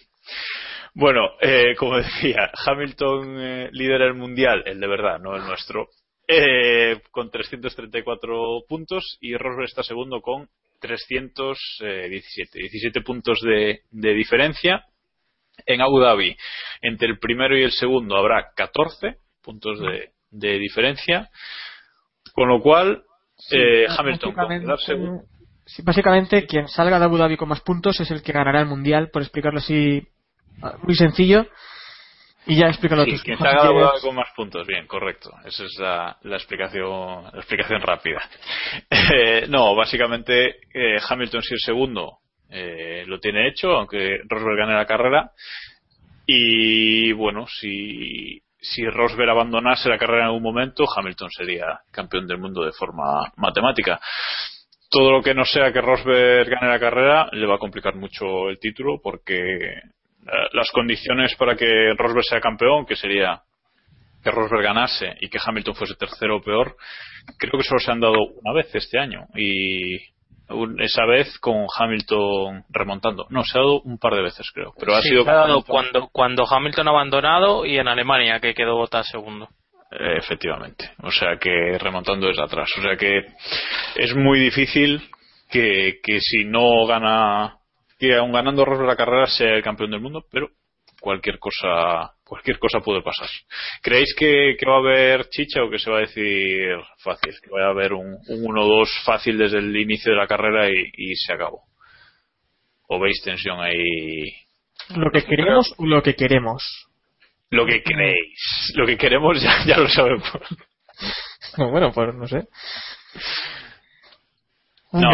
[0.94, 5.88] Bueno, eh, como decía, Hamilton eh, lidera el mundial, el de verdad, no el nuestro,
[6.26, 10.48] eh, con 334 puntos y Rosberg está segundo con
[10.80, 14.84] 317, 17 puntos de, de diferencia.
[15.66, 16.36] En Abu Dhabi,
[16.82, 21.30] entre el primero y el segundo habrá 14 puntos de, de diferencia,
[22.32, 23.04] con lo cual
[23.52, 25.22] eh, Hamilton con quedar segundo.
[25.64, 28.66] sí, básicamente, quien salga de Abu Dhabi con más puntos es el que ganará el
[28.66, 30.02] mundial, por explicarlo así
[30.82, 31.46] muy sencillo.
[32.46, 33.40] Y ya explícalo Sí, de Abu quieres.
[33.40, 35.30] Dhabi con más puntos, bien, correcto.
[35.46, 38.22] Esa es la, la explicación, la explicación rápida.
[39.14, 44.74] Eh, no, básicamente eh, Hamilton si el segundo eh, lo tiene hecho, aunque Rosberg gane
[44.74, 45.30] la carrera.
[46.26, 52.38] Y bueno, si, si Rosberg abandonase la carrera en algún momento, Hamilton sería campeón del
[52.38, 54.00] mundo de forma matemática.
[54.90, 58.48] Todo lo que no sea que Rosberg gane la carrera le va a complicar mucho
[58.48, 59.82] el título porque
[60.52, 63.42] las condiciones para que Rosberg sea campeón, que sería
[64.22, 66.76] que Rosberg ganase y que Hamilton fuese tercero o peor,
[67.38, 69.96] creo que solo se han dado una vez este año y
[70.78, 73.26] esa vez con Hamilton remontando.
[73.30, 75.34] No, se ha dado un par de veces creo, pero ha Sí, sido se ha
[75.34, 79.48] dado cuando, cuando Hamilton ha abandonado y en Alemania que quedó Bottas segundo.
[79.90, 80.90] Eh, efectivamente.
[81.02, 82.70] O sea que remontando desde atrás.
[82.78, 83.26] O sea que
[83.96, 85.02] es muy difícil
[85.50, 87.58] que, que si no gana,
[88.04, 90.50] que aun ganando Rosberg la carrera sea el campeón del mundo, pero
[91.00, 93.28] cualquier cosa, cualquier cosa puede pasar.
[93.82, 97.34] ¿Creéis que, que va a haber chicha o que se va a decir fácil?
[97.42, 100.90] Que va a haber un, un 1-2 fácil desde el inicio de la carrera y,
[100.96, 101.62] y se acabó.
[102.88, 104.32] ¿O veis tensión ahí?
[104.96, 106.88] Lo que queremos, lo que queremos.
[107.50, 108.72] Lo que creéis.
[108.74, 110.30] Lo que queremos ya, ya lo sabemos.
[111.56, 112.48] No, bueno, pues no sé.
[114.92, 115.10] No,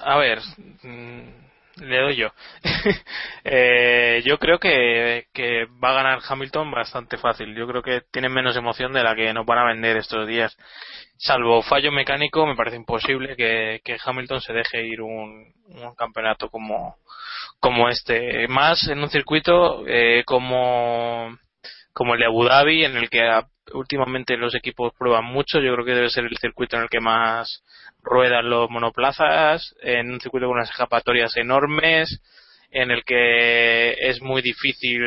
[0.00, 0.38] a ver,
[0.82, 1.43] mm,
[1.76, 2.28] le doy yo.
[3.46, 7.54] Eh, yo creo que, que va a ganar Hamilton bastante fácil.
[7.54, 10.56] Yo creo que tiene menos emoción de la que nos van a vender estos días.
[11.18, 16.48] Salvo fallo mecánico, me parece imposible que, que Hamilton se deje ir un, un campeonato
[16.48, 16.96] como,
[17.60, 18.48] como este.
[18.48, 21.36] Más en un circuito eh, como,
[21.92, 23.28] como el de Abu Dhabi, en el que
[23.72, 25.60] últimamente los equipos prueban mucho.
[25.60, 27.62] Yo creo que debe ser el circuito en el que más
[28.02, 32.20] ruedan los monoplazas, en un circuito con unas escapatorias enormes,
[32.74, 35.00] en el que es muy difícil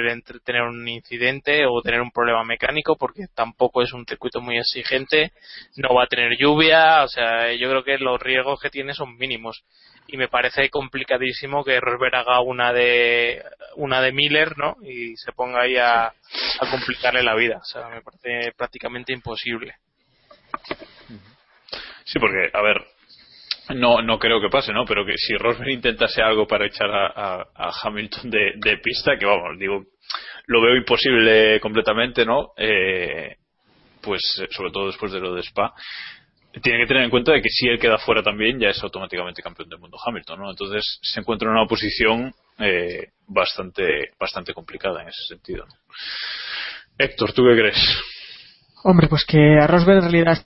[0.45, 5.33] tener un incidente o tener un problema mecánico porque tampoco es un circuito muy exigente,
[5.75, 9.17] no va a tener lluvia, o sea, yo creo que los riesgos que tiene son
[9.17, 9.65] mínimos
[10.07, 13.43] y me parece complicadísimo que Rosberg haga una de
[13.75, 14.77] una de Miller, ¿no?
[14.81, 19.75] Y se ponga ahí a, a complicarle la vida, o sea, me parece prácticamente imposible.
[22.05, 22.77] Sí, porque, a ver,
[23.75, 24.85] no, no creo que pase, ¿no?
[24.85, 27.45] Pero que si Rosberg intentase algo para echar a,
[27.83, 29.85] Hamilton de, pista, que vamos, digo,
[30.47, 32.51] lo veo imposible completamente, ¿no?
[32.57, 33.35] Eh,
[34.01, 35.73] pues sobre todo después de lo de Spa,
[36.61, 39.41] tiene que tener en cuenta de que si él queda fuera también, ya es automáticamente
[39.41, 40.49] campeón del mundo Hamilton, ¿no?
[40.49, 45.65] Entonces se encuentra en una posición eh, bastante, bastante complicada en ese sentido.
[46.97, 48.03] Héctor, ¿tú qué crees?
[48.83, 50.45] Hombre, pues que a Rosberg en realidad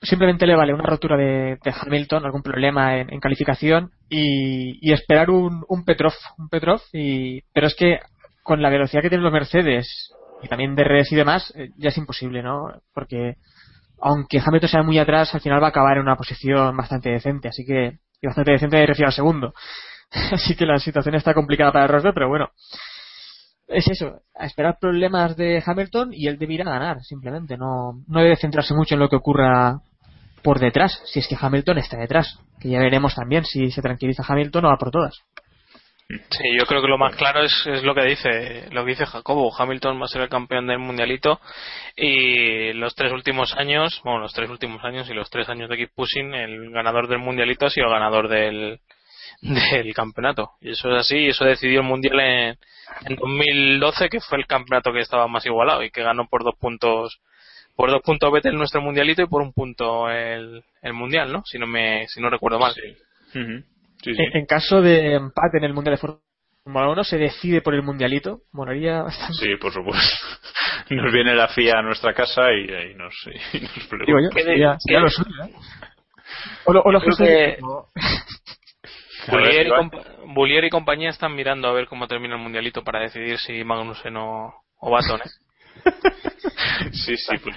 [0.00, 6.12] simplemente le vale una rotura de, Hamilton, algún problema en, calificación y, esperar un, Petrov,
[6.38, 7.98] un Petrov y, pero es que
[8.42, 10.12] con la velocidad que tienen los Mercedes
[10.42, 12.68] y también de redes y demás, eh, ya es imposible, ¿no?
[12.92, 13.36] Porque
[14.00, 17.48] aunque Hamilton sea muy atrás, al final va a acabar en una posición bastante decente,
[17.48, 19.54] así que, y bastante decente de refiero al segundo.
[20.32, 22.50] así que la situación está complicada para Rosberg, pero bueno,
[23.72, 27.56] es eso, a esperar problemas de Hamilton y él debe ir a ganar, simplemente.
[27.56, 29.80] No, no debe centrarse mucho en lo que ocurra
[30.42, 32.38] por detrás, si es que Hamilton está detrás.
[32.60, 35.14] Que ya veremos también si se tranquiliza Hamilton o va por todas.
[36.08, 39.06] Sí, yo creo que lo más claro es, es, lo que dice lo que dice
[39.06, 39.50] Jacobo.
[39.56, 41.40] Hamilton va a ser el campeón del mundialito
[41.96, 45.78] y los tres últimos años, bueno, los tres últimos años y los tres años de
[45.78, 48.80] Keep Pushing, el ganador del mundialito ha sido ganador del,
[49.42, 50.52] del campeonato.
[50.60, 52.58] Y eso es así, y eso decidió el mundial en,
[53.06, 56.54] en 2012 que fue el campeonato que estaba más igualado y que ganó por dos
[56.58, 57.20] puntos
[57.74, 61.58] por dos puntos Vettel nuestro mundialito y por un punto el, el mundial no si
[61.58, 62.74] no me si no recuerdo mal.
[63.34, 68.40] En, caso de empate en el mundial de Fórmula 1 se decide por el mundialito
[68.52, 69.34] moraría bastante.
[69.34, 70.26] Sí por supuesto.
[70.90, 73.14] Nos viene la FIA a nuestra casa y, y nos,
[73.54, 75.54] y nos Digo yo, ya, ya lo suyo, ¿eh?
[76.64, 77.56] o lo, o lo que...
[80.26, 84.16] Bullier y, compañía están mirando a ver cómo termina el mundialito para decidir si Magnussen
[84.16, 85.20] o, o Baton.
[85.20, 85.30] ¿eh?
[86.92, 87.56] sí, sí, pues,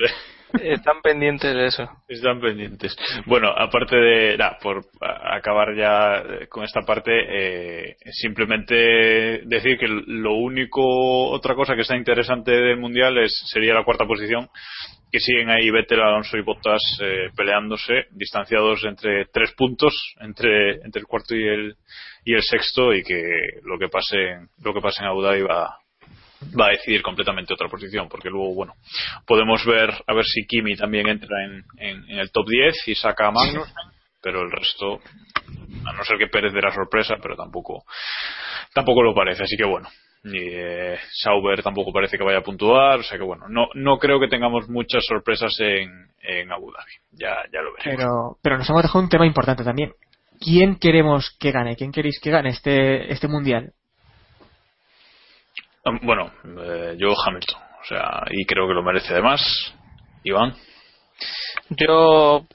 [0.61, 1.89] Están pendientes de eso.
[2.07, 2.95] Están pendientes.
[3.25, 10.81] Bueno, aparte de, por acabar ya con esta parte, eh, simplemente decir que lo único,
[11.29, 14.49] otra cosa que está interesante del Mundial es, sería la cuarta posición,
[15.15, 20.99] que siguen ahí Vettel, Alonso y Bottas eh, peleándose, distanciados entre tres puntos, entre, entre
[20.99, 21.77] el cuarto y el,
[22.25, 23.23] y el sexto, y que
[23.63, 24.17] lo que pase,
[24.61, 25.77] lo que pase en Abu Dhabi va,
[26.59, 28.73] va a decidir completamente otra posición, porque luego, bueno,
[29.25, 33.27] podemos ver a ver si Kimi también entra en, en, el top 10 y saca
[33.27, 33.73] a Magnus,
[34.21, 34.99] pero el resto,
[35.85, 37.85] a no ser que Pérez de la sorpresa, pero tampoco,
[38.73, 39.87] tampoco lo parece, así que bueno.
[40.25, 43.99] Y eh, Sauber tampoco parece que vaya a puntuar, o sea que bueno, no, no
[43.99, 47.83] creo que tengamos muchas sorpresas en, en Abu Dhabi, ya, ya lo veremos.
[47.83, 49.93] Pero, pero nos hemos dejado un tema importante también.
[50.39, 51.75] ¿Quién queremos que gane?
[51.75, 53.73] ¿Quién queréis que gane este, este mundial?
[56.01, 59.75] Bueno, eh, yo Hamilton, o sea, y creo que lo merece además.
[60.23, 60.55] Iván.
[61.69, 62.47] Yo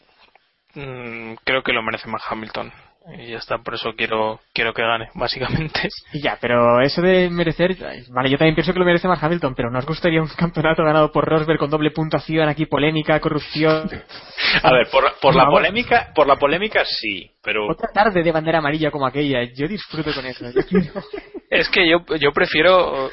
[0.75, 2.73] mm, creo que lo merece más Hamilton
[3.18, 5.88] y ya está, por eso quiero quiero que gane, básicamente.
[6.12, 7.76] Y ya, pero eso de merecer,
[8.11, 11.11] vale, yo también pienso que lo merece más Hamilton, pero ¿nos gustaría un campeonato ganado
[11.12, 13.88] por Rosberg con doble puntuación, aquí polémica, corrupción?
[14.62, 18.58] A ver, por, por la polémica, por la polémica sí, pero otra tarde de bandera
[18.58, 20.46] amarilla como aquella, yo disfruto con eso.
[21.50, 23.11] es que yo yo prefiero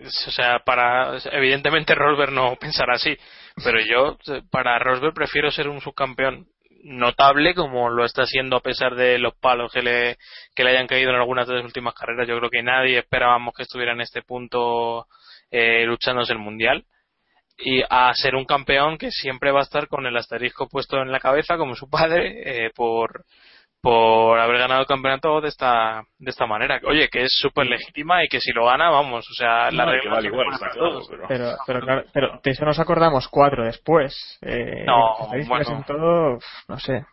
[0.00, 3.16] o sea, para evidentemente Rosberg no pensará así,
[3.62, 4.16] pero yo
[4.50, 6.46] para Rosberg prefiero ser un subcampeón
[6.82, 10.16] notable como lo está siendo a pesar de los palos que le,
[10.54, 12.28] que le hayan caído en algunas de las últimas carreras.
[12.28, 15.06] Yo creo que nadie esperábamos que estuviera en este punto
[15.50, 16.84] eh, luchándose el mundial
[17.58, 21.12] y a ser un campeón que siempre va a estar con el asterisco puesto en
[21.12, 23.24] la cabeza como su padre eh, por
[23.80, 26.80] por haber ganado el campeonato de esta de esta manera.
[26.84, 30.14] Oye, que es súper legítima y que si lo gana, vamos, o sea, la regla
[30.14, 31.00] vale igual, pero...
[31.66, 34.38] Pero, claro, pero de eso nos acordamos cuatro después.
[34.42, 35.16] Eh, no,
[35.46, 35.84] bueno.
[35.86, 37.04] todo, no sé.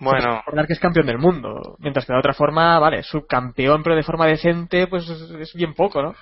[0.00, 0.38] Bueno.
[0.38, 1.76] Recordar que es campeón del mundo.
[1.78, 6.02] Mientras que de otra forma, vale, subcampeón, pero de forma decente, pues es bien poco,
[6.02, 6.14] ¿no?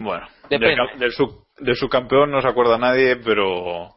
[0.00, 3.94] Bueno, del, del, sub, del subcampeón no se acuerda nadie, pero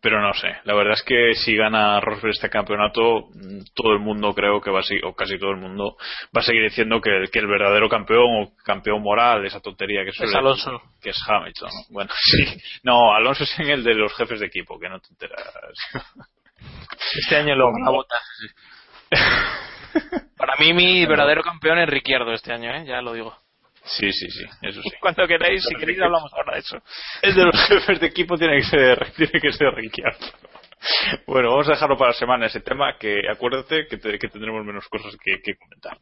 [0.00, 3.28] pero no sé, la verdad es que si gana Rosberg este campeonato,
[3.74, 5.96] todo el mundo creo que va a seguir, o casi todo el mundo,
[6.36, 10.10] va a seguir diciendo que, que el verdadero campeón o campeón moral, esa tontería que
[10.10, 10.80] es Alonso.
[11.02, 11.70] Que es Hamilton.
[11.90, 12.44] Bueno, sí.
[12.82, 15.42] No, Alonso es en el de los jefes de equipo, que no te enteras.
[17.14, 18.04] Este año lo a
[20.36, 22.84] Para mí, mi verdadero campeón es Ricciardo este año, ¿eh?
[22.86, 23.36] ya lo digo.
[23.88, 24.90] Sí, sí, sí, eso sí.
[25.00, 26.78] Cuando queráis, si queréis, hablamos ahora de eso.
[27.22, 30.26] El de los jefes de equipo tiene que ser, tiene que ser Ricciardo.
[31.26, 34.64] Bueno, vamos a dejarlo para la semana ese tema, que acuérdate que, te- que tendremos
[34.64, 35.98] menos cosas que, que comentar.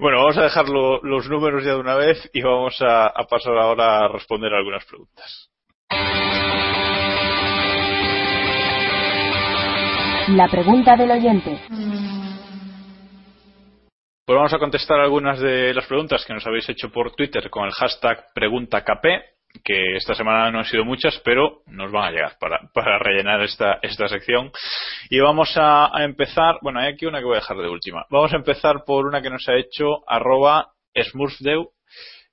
[0.00, 3.24] Bueno, vamos a dejar lo- los números ya de una vez y vamos a, a
[3.28, 5.48] pasar ahora a responder algunas preguntas.
[10.28, 11.60] La pregunta del oyente.
[14.24, 17.64] Pues vamos a contestar algunas de las preguntas que nos habéis hecho por Twitter con
[17.66, 19.04] el hashtag PreguntaKP,
[19.64, 23.80] que esta semana no han sido muchas, pero nos van a llegar para, rellenar esta,
[24.08, 24.52] sección.
[25.10, 28.06] Y vamos a, a empezar, bueno, hay aquí una que voy a dejar de última.
[28.10, 31.70] Vamos a empezar por una que nos ha hecho arroba smurfdeu,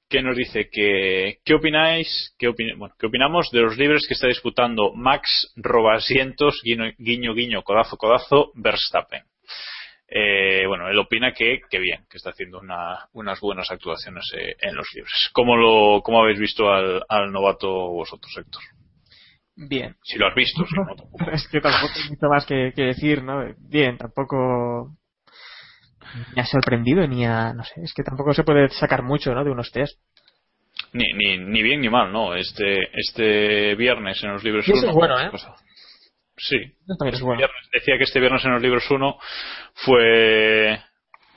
[0.07, 4.13] que nos dice que, ¿qué opináis, qué, opin- bueno, qué opinamos de los libres que
[4.13, 9.23] está disputando Max Robasientos, guiño, guiño, guiño, codazo, codazo, Verstappen?
[10.11, 14.55] Eh, bueno, él opina que, que bien, que está haciendo una- unas buenas actuaciones eh,
[14.61, 15.29] en los libres.
[15.33, 18.61] ¿Cómo, lo, cómo habéis visto al, al novato vosotros, Héctor?
[19.55, 19.95] Bien.
[20.03, 21.17] Si lo has visto, si no, tampoco.
[21.31, 23.43] es que tampoco hay mucho más que, que decir, ¿no?
[23.59, 24.95] Bien, tampoco
[26.35, 29.43] me ha sorprendido ni a, no sé, es que tampoco se puede sacar mucho, ¿no?
[29.43, 29.99] De unos test.
[30.93, 32.33] Ni, ni, ni bien ni mal, ¿no?
[32.35, 35.29] Este, este viernes en los libros Y eso uno, es bueno, ¿eh?
[36.39, 36.55] Sí.
[36.57, 37.37] Eso también es bueno.
[37.39, 39.17] viernes- decía que este viernes en los libros 1
[39.75, 40.79] fue,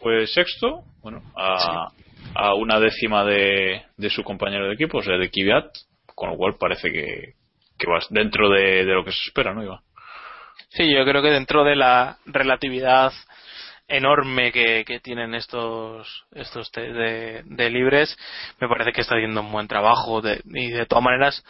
[0.01, 1.89] fue sexto, bueno, a,
[2.35, 5.67] a una décima de, de su compañero de equipo, o sea, de Kvyat,
[6.15, 7.35] con lo cual parece que,
[7.79, 9.81] que vas dentro de, de lo que se espera, ¿no, Iván?
[10.71, 13.13] Sí, yo creo que dentro de la relatividad
[13.89, 18.17] enorme que, que tienen estos estos de, de libres,
[18.61, 21.45] me parece que está haciendo un buen trabajo de- y de todas maneras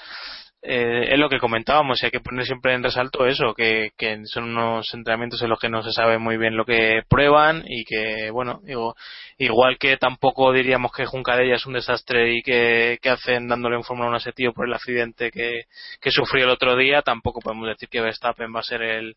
[0.64, 4.24] eh, es lo que comentábamos y hay que poner siempre en resalto eso, que, que
[4.26, 7.84] son unos entrenamientos en los que no se sabe muy bien lo que prueban y
[7.84, 8.94] que, bueno, digo,
[9.38, 13.82] igual que tampoco diríamos que Juncadella es un desastre y que, que hacen dándole en
[13.82, 15.64] Fórmula 1 a por el accidente que,
[16.00, 19.16] que sufrió el otro día, tampoco podemos decir que Verstappen va a ser el,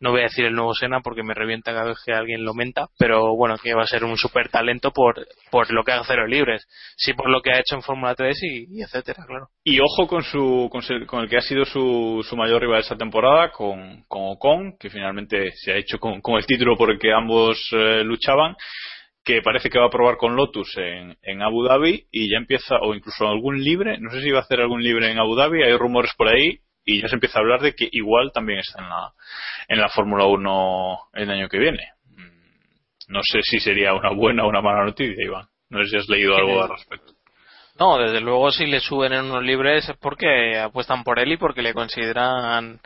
[0.00, 2.54] no voy a decir el nuevo Sena porque me revienta cada vez que alguien lo
[2.54, 6.14] menta, pero bueno, que va a ser un super talento por, por lo que hace
[6.16, 9.48] los libres, sí por lo que ha hecho en Fórmula 3 y, y etcétera, claro.
[9.64, 12.80] Y ojo con su con, su- con el que ha sido su, su mayor rival
[12.80, 16.90] esta temporada, con, con Ocon, que finalmente se ha hecho con, con el título por
[16.90, 18.54] el que ambos eh, luchaban,
[19.24, 22.76] que parece que va a probar con Lotus en, en Abu Dhabi y ya empieza,
[22.80, 25.62] o incluso algún libre, no sé si va a hacer algún libre en Abu Dhabi,
[25.64, 28.82] hay rumores por ahí y ya se empieza a hablar de que igual también está
[28.82, 29.12] en la,
[29.68, 31.92] en la Fórmula 1 el año que viene.
[32.16, 35.46] Mm, No sé si sería una buena o una mala noticia, Iván.
[35.68, 37.12] No sé si has leído algo al respecto.
[37.78, 41.36] No, desde luego si le suben en unos libres es porque apuestan por él y
[41.36, 42.80] porque le consideran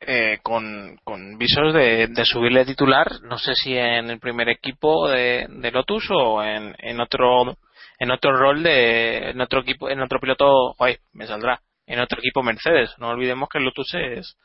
[0.00, 5.08] eh, con, con visos de, de subirle titular, no sé si en el primer equipo
[5.08, 7.56] de, de Lotus o en, en otro
[7.98, 12.18] en otro rol de en otro equipo en otro piloto, joder, me saldrá, en otro
[12.18, 12.90] equipo Mercedes.
[12.98, 14.36] No olvidemos que el Lotus es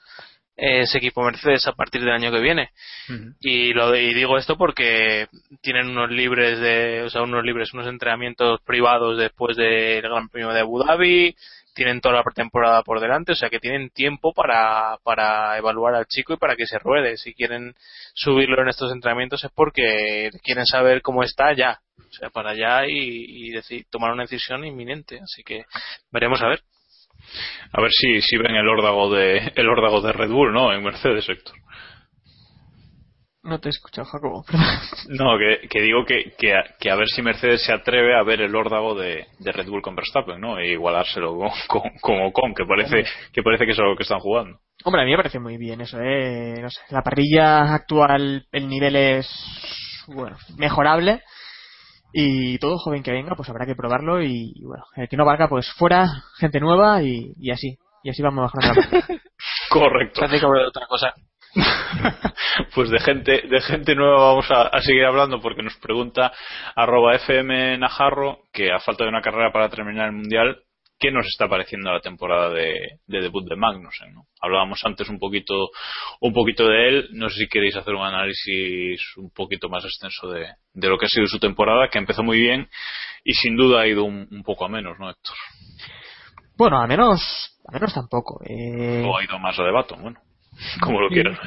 [0.60, 2.72] es equipo Mercedes a partir del año que viene.
[3.40, 5.28] Y lo y digo esto porque
[5.62, 10.50] tienen unos libres de, o sea, unos libres, unos entrenamientos privados después del Gran Premio
[10.50, 11.36] de Abu Dhabi,
[11.76, 16.08] tienen toda la pretemporada por delante, o sea que tienen tiempo para, para evaluar al
[16.08, 17.18] chico y para que se ruede.
[17.18, 17.76] Si quieren
[18.16, 22.88] subirlo en estos entrenamientos es porque quieren saber cómo está ya, o sea, para allá
[22.88, 25.20] y, y deci- tomar una decisión inminente.
[25.22, 25.66] Así que
[26.12, 26.62] veremos a ver.
[27.72, 30.74] A ver si, si ven el órdago de el órdago de Red Bull, ¿no?
[30.74, 31.56] En Mercedes, Héctor.
[33.48, 34.44] No te he escuchado, Jacobo.
[35.10, 38.24] No, que, que digo que, que, a, que a ver si Mercedes se atreve a
[38.24, 40.60] ver el órdago de, de Red Bull con Verstappen, ¿no?
[40.60, 44.20] E igualárselo con, con, con Ocon, que parece, que parece que es algo que están
[44.20, 44.60] jugando.
[44.84, 46.56] Hombre, a mí me parece muy bien eso, ¿eh?
[46.62, 51.22] No sé, la parrilla actual, el nivel es, bueno, mejorable.
[52.14, 54.22] Y todo joven que venga, pues habrá que probarlo.
[54.22, 57.78] Y, y bueno, el que no valga, pues fuera, gente nueva y, y así.
[58.04, 59.02] Y así vamos mejorando la.
[59.70, 60.22] Correcto.
[60.22, 61.14] Parece que hablar de otra cosa.
[62.76, 66.32] pues de gente, de gente nueva vamos a, a seguir hablando porque nos pregunta
[66.76, 70.62] arroba FM Najarro que a falta de una carrera para terminar el mundial,
[71.00, 74.14] ¿qué nos está pareciendo la temporada de, de debut de Magnussen?
[74.14, 74.24] ¿no?
[74.42, 75.70] Hablábamos antes un poquito,
[76.22, 80.30] un poquito de él, no sé si queréis hacer un análisis un poquito más extenso
[80.30, 82.70] de, de lo que ha sido su temporada, que empezó muy bien
[83.24, 85.36] y sin duda ha ido un, un poco a menos, ¿no, Héctor?
[86.58, 88.42] bueno, a menos, a menos tampoco.
[88.44, 89.04] Eh...
[89.06, 90.20] O ha ido más a debate, bueno,
[90.82, 91.40] como lo quieras.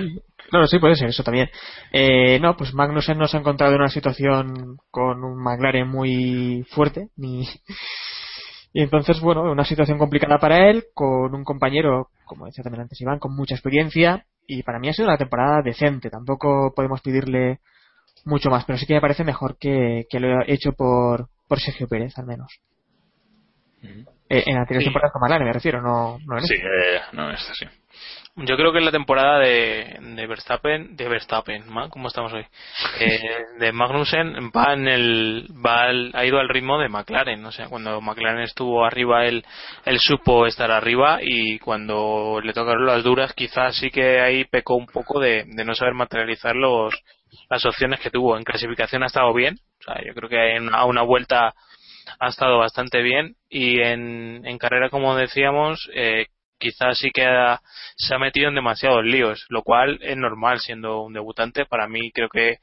[0.48, 1.51] Claro, sí, puede ser eso también.
[1.92, 6.64] Eh, no, pues Magnussen no se ha encontrado en una situación con un McLaren muy
[6.70, 7.46] fuerte, ni...
[8.72, 13.00] Y entonces, bueno, una situación complicada para él, con un compañero, como decía también antes
[13.00, 16.10] Iván, con mucha experiencia, y para mí ha sido una temporada decente.
[16.10, 17.60] Tampoco podemos pedirle
[18.24, 21.88] mucho más, pero sí que me parece mejor que, que lo hecho por, por Sergio
[21.88, 22.60] Pérez, al menos.
[24.30, 24.88] Eh, en anteriores Sí.
[24.88, 27.66] temporadas con McLaren, me refiero, no, no en Sí, eh, no, esta sí.
[28.36, 31.64] Yo creo que en la temporada de, de Verstappen, de Verstappen.
[31.90, 32.46] ¿cómo estamos hoy?
[33.00, 33.20] Eh,
[33.58, 37.66] de Magnussen va en el, va al- ha ido al ritmo de McLaren, o sea,
[37.68, 39.44] cuando McLaren estuvo arriba él,
[39.84, 44.76] él supo estar arriba y cuando le tocaron las duras quizás sí que ahí pecó
[44.76, 46.94] un poco de, de no saber materializar los,
[47.50, 48.36] las opciones que tuvo.
[48.38, 51.52] En clasificación ha estado bien, o sea, yo creo que en- a una vuelta
[52.18, 56.26] ha estado bastante bien y en, en carrera, como decíamos, eh,
[56.61, 57.24] quizás sí que
[57.96, 61.64] se ha metido en demasiados líos, lo cual es normal siendo un debutante.
[61.66, 62.58] Para mí creo que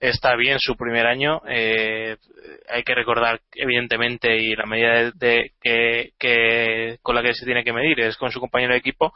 [0.00, 1.40] está bien su primer año.
[1.48, 2.16] Eh,
[2.68, 7.44] hay que recordar, evidentemente, y la medida de, de- que, que- con la que se
[7.44, 9.12] tiene que medir es con su compañero de equipo.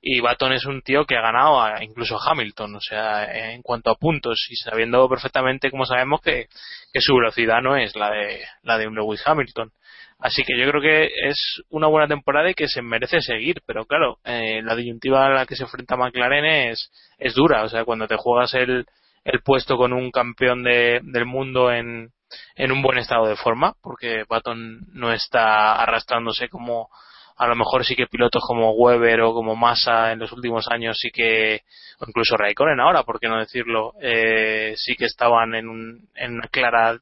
[0.00, 3.62] Y Baton es un tío que ha ganado a- incluso a Hamilton, o sea, en
[3.62, 6.46] cuanto a puntos y sabiendo perfectamente, como sabemos, que,
[6.92, 9.70] que su velocidad no es la de, la de un Lewis Hamilton.
[10.18, 13.84] Así que yo creo que es una buena temporada y que se merece seguir, pero
[13.84, 17.84] claro, eh, la disyuntiva a la que se enfrenta McLaren es, es dura, o sea,
[17.84, 18.86] cuando te juegas el,
[19.24, 22.10] el puesto con un campeón de- del mundo en,
[22.56, 26.88] en un buen estado de forma, porque Baton no está arrastrándose como
[27.36, 30.96] a lo mejor sí que pilotos como Weber o como Massa en los últimos años
[31.00, 31.62] sí que,
[31.98, 36.34] o incluso Raikkonen ahora, por qué no decirlo, eh, sí que estaban en, un, en
[36.34, 36.96] una clara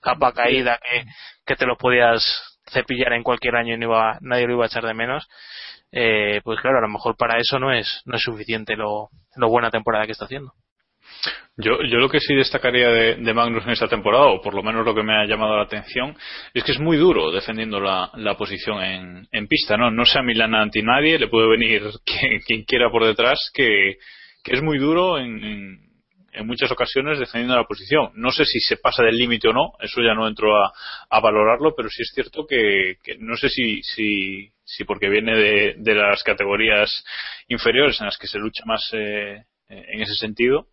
[0.00, 1.04] capa caída que,
[1.46, 4.68] que te lo podías cepillar en cualquier año y no iba, nadie lo iba a
[4.68, 5.28] echar de menos.
[5.92, 9.48] Eh, pues claro, a lo mejor para eso no es, no es suficiente lo, lo
[9.48, 10.52] buena temporada que está haciendo.
[11.56, 14.84] Yo, yo lo que sí destacaría de, Magnus en esta temporada, o por lo menos
[14.84, 16.14] lo que me ha llamado la atención,
[16.52, 19.90] es que es muy duro defendiendo la, la posición en, en pista, ¿no?
[19.90, 23.96] No sea Milana anti nadie, le puede venir quien, quien quiera por detrás, que,
[24.44, 25.85] que es muy duro en,
[26.36, 28.10] en muchas ocasiones defendiendo la posición.
[28.14, 31.74] No sé si se pasa del límite o no, eso ya no entro a, valorarlo,
[31.74, 37.04] pero sí es cierto que, no sé si, si, porque viene de, de las categorías
[37.48, 40.68] inferiores en las que se lucha más eh, en ese sentido,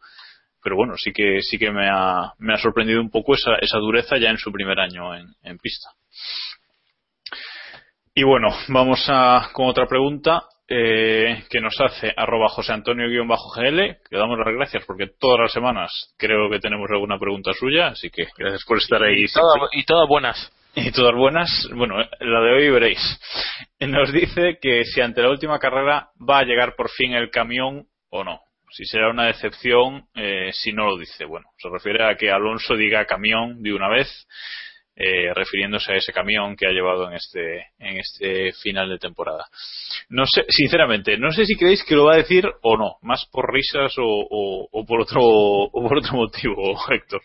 [0.61, 3.78] pero bueno, sí que sí que me ha, me ha sorprendido un poco esa, esa
[3.78, 5.89] dureza ya en su primer año en, en pista.
[8.14, 10.43] Y bueno, vamos a, con otra pregunta
[10.76, 16.13] eh, que nos hace arroba José Antonio-GL, que damos las gracias porque todas las semanas
[16.17, 19.24] creo que tenemos alguna pregunta suya, así que gracias por estar ahí.
[19.24, 20.51] Y, todas- y todas buenas.
[20.76, 22.99] Y todas buenas, bueno, la de hoy veréis.
[23.80, 27.86] Nos dice que si ante la última carrera va a llegar por fin el camión
[28.09, 28.39] o no.
[28.71, 31.26] Si será una decepción eh, si no lo dice.
[31.26, 34.07] Bueno, se refiere a que Alonso diga camión de una vez,
[34.96, 39.46] eh, refiriéndose a ese camión que ha llevado en este, en este final de temporada.
[40.10, 43.26] No sé, sinceramente, no sé si creéis que lo va a decir o no, más
[43.32, 44.04] por risas o,
[44.72, 46.56] o- por otro, o por otro motivo,
[46.89, 47.22] Héctor.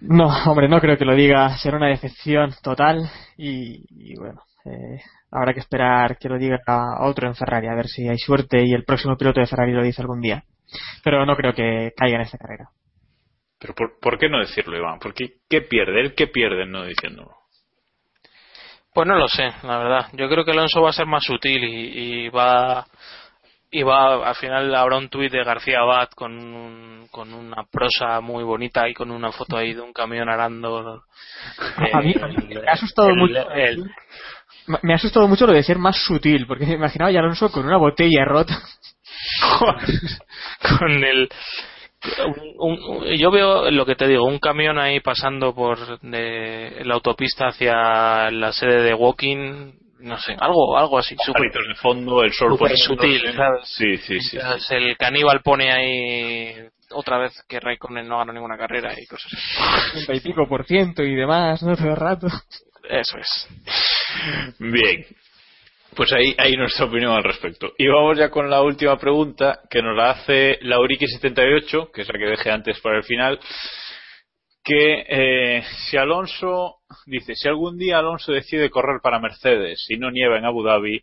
[0.00, 1.56] No, hombre, no creo que lo diga.
[1.58, 5.00] Será una decepción total y, bueno, eh,
[5.30, 6.58] habrá que esperar que lo diga
[7.00, 9.82] otro en Ferrari, a ver si hay suerte y el próximo piloto de Ferrari lo
[9.82, 10.44] dice algún día.
[11.02, 12.68] Pero no creo que caiga en esta carrera.
[13.62, 14.98] Pero ¿por, por qué no decirlo, Iván?
[14.98, 16.00] Porque ¿qué pierde?
[16.00, 17.30] ¿Él qué pierde no diciéndolo?
[18.92, 20.06] Pues no lo sé, la verdad.
[20.14, 22.84] Yo creo que Alonso va a ser más sutil y, y va
[23.70, 28.20] y va al final habrá un tuit de García Abad con un- con una prosa
[28.20, 31.04] muy bonita y con una foto ahí de un camión arando.
[31.76, 33.50] A mí- a mí me ha asustado el- mucho.
[33.52, 33.84] el-
[34.66, 37.50] Me- Me ha asustado mucho lo de ser más sutil, porque me imaginaba ya Alonso
[37.50, 38.60] con una botella rota.
[40.78, 41.28] con el
[42.58, 46.94] un- un- yo veo lo que te digo un camión ahí pasando por de la
[46.94, 52.32] autopista hacia la sede de Walking no sé algo algo así Palitos de fondo, el
[52.32, 52.84] sol poniéndose.
[52.86, 53.60] sutil ¿sabes?
[53.68, 54.36] Sí, sí, sí.
[54.36, 56.56] Mientras el caníbal pone ahí
[56.90, 60.04] otra vez que Raikkonen no ganó ninguna carrera y cosas así.
[60.04, 61.76] 30 y pico por ciento y demás, ¿no?
[61.76, 62.26] Todo el rato.
[62.90, 63.48] Eso es.
[64.58, 65.06] Bien.
[65.94, 67.72] Pues ahí, ahí nuestra opinión al respecto.
[67.76, 72.18] Y vamos ya con la última pregunta que nos la hace Lauriki78, que es la
[72.18, 73.38] que dejé antes para el final.
[74.64, 80.10] Que eh, si Alonso, dice, si algún día Alonso decide correr para Mercedes y no
[80.10, 81.02] nieva en Abu Dhabi,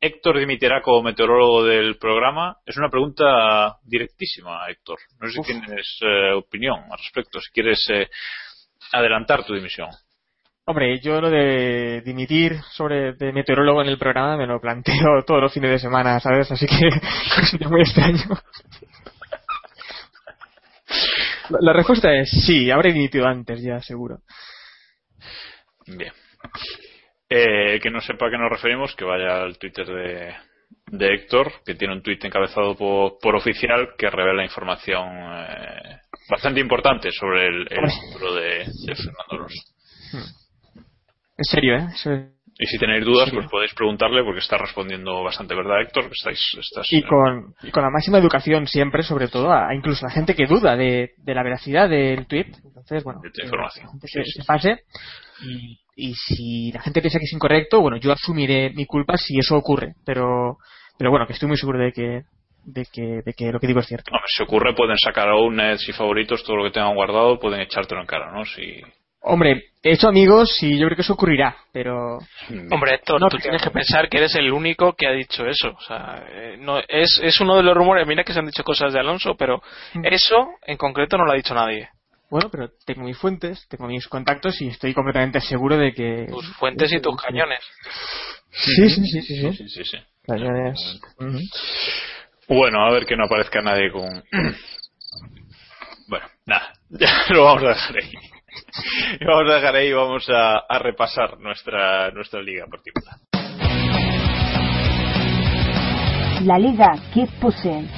[0.00, 2.56] Héctor dimitirá como meteorólogo del programa.
[2.64, 4.98] Es una pregunta directísima, Héctor.
[5.20, 5.46] No sé si Uf.
[5.46, 8.08] tienes eh, opinión al respecto, si quieres eh,
[8.92, 9.90] adelantar tu dimisión.
[10.70, 15.40] Hombre, yo lo de dimitir sobre de meteorólogo en el programa me lo planteo todos
[15.40, 16.52] los fines de semana, ¿sabes?
[16.52, 16.90] Así que
[17.50, 18.38] sería muy extraño.
[21.48, 24.18] La, la respuesta es sí, habré dimitido antes ya, seguro.
[25.86, 26.12] Bien.
[27.30, 30.34] Eh, que no sepa a qué nos referimos, que vaya al Twitter de,
[30.88, 35.08] de Héctor, que tiene un tuit encabezado por, por oficial que revela información
[35.48, 39.78] eh, bastante importante sobre el, el futuro de, de Fernando Alonso.
[41.38, 41.86] En serio, ¿eh?
[41.94, 42.26] Eso es-
[42.60, 46.10] Y si tenéis dudas, pues podéis preguntarle porque está respondiendo bastante, ¿verdad, Héctor?
[46.10, 50.04] Estáis, estás, Y con, y con la máxima educación siempre, sobre todo, a, a incluso
[50.04, 52.46] la gente que duda de, de la veracidad del tweet.
[52.64, 53.84] Entonces, bueno, De información.
[53.86, 54.80] la gente Sí, que sí, se pase.
[55.44, 59.38] Y, y si la gente piensa que es incorrecto, bueno, yo asumiré mi culpa si
[59.38, 59.94] eso ocurre.
[60.04, 60.56] Pero,
[60.98, 62.22] pero bueno, que estoy muy seguro de que,
[62.64, 64.10] de que, de que lo que digo es cierto.
[64.10, 68.00] Hombre, si ocurre, pueden sacar ownets y favoritos, todo lo que tengan guardado, pueden echártelo
[68.00, 68.44] en cara, ¿no?
[68.44, 68.82] Si...
[69.20, 72.18] Hombre, he hecho amigos y yo creo que eso ocurrirá, pero
[72.70, 73.42] Hombre, Héctor, No tú creo.
[73.42, 75.70] tienes que pensar que eres el único que ha dicho eso.
[75.70, 78.06] O sea, eh, no, es, es uno de los rumores.
[78.06, 79.60] Mira que se han dicho cosas de Alonso, pero
[79.94, 80.04] Mm.
[80.06, 81.88] eso en concreto no lo ha dicho nadie.
[82.30, 86.26] bueno, pero tengo mis fuentes, tengo mis contactos y estoy completamente seguro de que...
[86.28, 87.60] Tus fuentes y tus cañones.
[88.50, 89.52] Sí, sí, sí, sí, sí.
[89.52, 89.98] Sí, sí, sí.
[90.26, 91.00] Cañones.
[92.46, 94.04] Bueno, a ver que no aparezca nadie con...
[96.08, 98.12] Bueno, nada, ya lo vamos a dejar ahí.
[99.20, 103.16] Lo vamos a dejar ahí y vamos a, a repasar nuestra, nuestra liga particular.
[106.44, 107.90] La Liga Keep Pushing.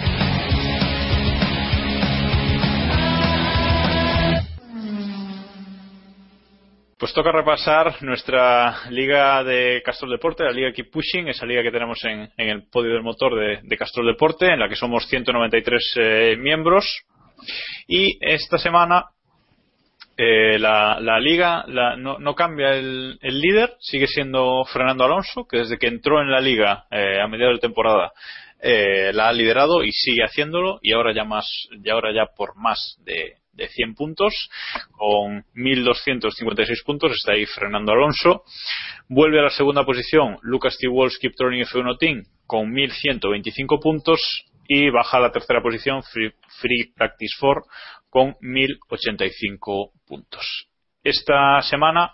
[6.98, 11.70] Pues toca repasar nuestra liga de Castrol Deporte, la liga Keep Pushing, esa liga que
[11.70, 15.06] tenemos en, en el podio del motor de, de Castrol Deporte, en la que somos
[15.06, 17.04] 193 eh, miembros.
[17.86, 19.06] Y esta semana
[20.22, 25.46] eh, la, la liga la- no, no cambia el, el líder, sigue siendo Fernando Alonso,
[25.48, 28.12] que desde que entró en la liga eh, a mediados de temporada
[28.62, 31.46] eh, la ha liderado y sigue haciéndolo y ahora ya más
[31.82, 34.34] y ahora ya por más de, de 100 puntos
[34.90, 38.42] con 1256 puntos está ahí Fernando Alonso
[39.08, 40.88] vuelve a la segunda posición Lucas T.
[40.88, 44.20] Walsh Turning F1 Team con 1125 puntos
[44.68, 47.62] y baja a la tercera posición Free, Free Practice 4
[48.10, 50.70] con 1085 puntos
[51.02, 52.12] esta semana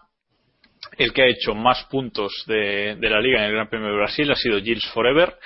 [0.98, 4.30] el que ha hecho más puntos de, la liga en el Gran Premio de Brasil
[4.30, 5.36] ha sido Gilles Forever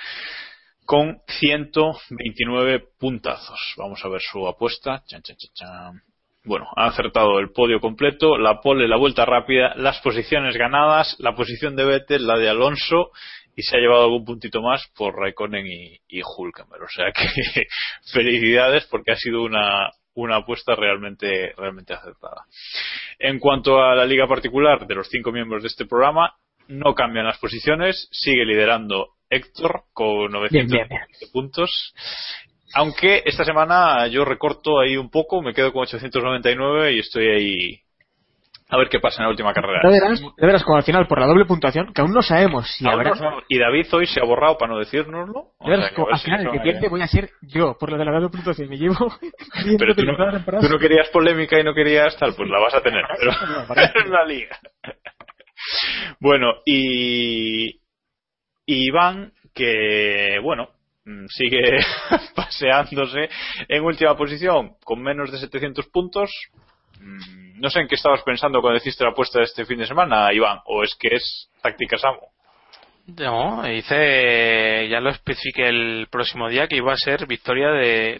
[0.85, 3.59] con 129 puntazos.
[3.77, 5.03] Vamos a ver su apuesta.
[5.07, 6.01] Chan, chan, chan.
[6.43, 11.35] Bueno, ha acertado el podio completo, la pole, la vuelta rápida, las posiciones ganadas, la
[11.35, 13.11] posición de Vettel, la de Alonso
[13.55, 16.21] y se ha llevado algún puntito más por Raikkonen y, y.
[16.21, 17.27] O sea que
[18.11, 22.45] felicidades porque ha sido una, una apuesta realmente, realmente acertada.
[23.19, 26.33] En cuanto a la liga particular de los cinco miembros de este programa,
[26.67, 31.31] no cambian las posiciones, sigue liderando Héctor con 920 Bien, bien, bien.
[31.31, 31.93] puntos.
[32.73, 37.81] Aunque esta semana yo recorto ahí un poco, me quedo con 899 y estoy ahí
[38.71, 39.81] a ver qué pasa en la última carrera.
[39.83, 42.71] Ya verás, ya verás como al final, por la doble puntuación, que aún no sabemos
[42.71, 43.11] si habrá...
[43.15, 43.41] no.
[43.49, 45.49] Y David hoy se ha borrado para no decírnoslo.
[45.59, 47.97] Ya verás como al si final el que pierde voy a ser yo, por lo
[47.97, 48.69] de la doble puntuación.
[48.69, 48.95] Me llevo...
[49.77, 50.15] Pero tú no,
[50.61, 53.03] tú no querías polémica y no querías tal, pues la vas a tener.
[53.19, 53.31] Pero
[54.05, 54.57] es la liga.
[56.21, 60.69] Bueno, y, y Iván, que bueno,
[61.03, 61.77] mm, sigue
[62.33, 63.27] paseándose
[63.67, 66.31] en última posición con menos de 700 puntos.
[67.61, 70.33] No sé en qué estabas pensando cuando hiciste la apuesta de este fin de semana,
[70.33, 72.29] Iván, o es que es táctica Samo.
[73.17, 78.19] No, hice, ya lo especifiqué el próximo día que iba a ser victoria de,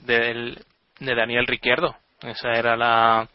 [0.99, 1.95] de Daniel Ricciardo.
[2.21, 3.27] Esa era la,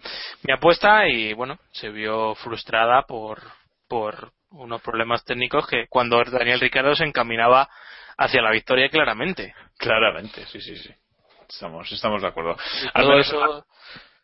[0.43, 3.41] mi apuesta y bueno, se vio frustrada por,
[3.89, 7.69] por unos problemas técnicos que cuando Daniel Ricciardo se encaminaba
[8.17, 9.55] hacia la victoria claramente.
[9.77, 10.91] Claramente, sí, sí, sí.
[11.49, 12.57] Estamos, estamos de acuerdo.
[12.95, 13.67] Al menos- eso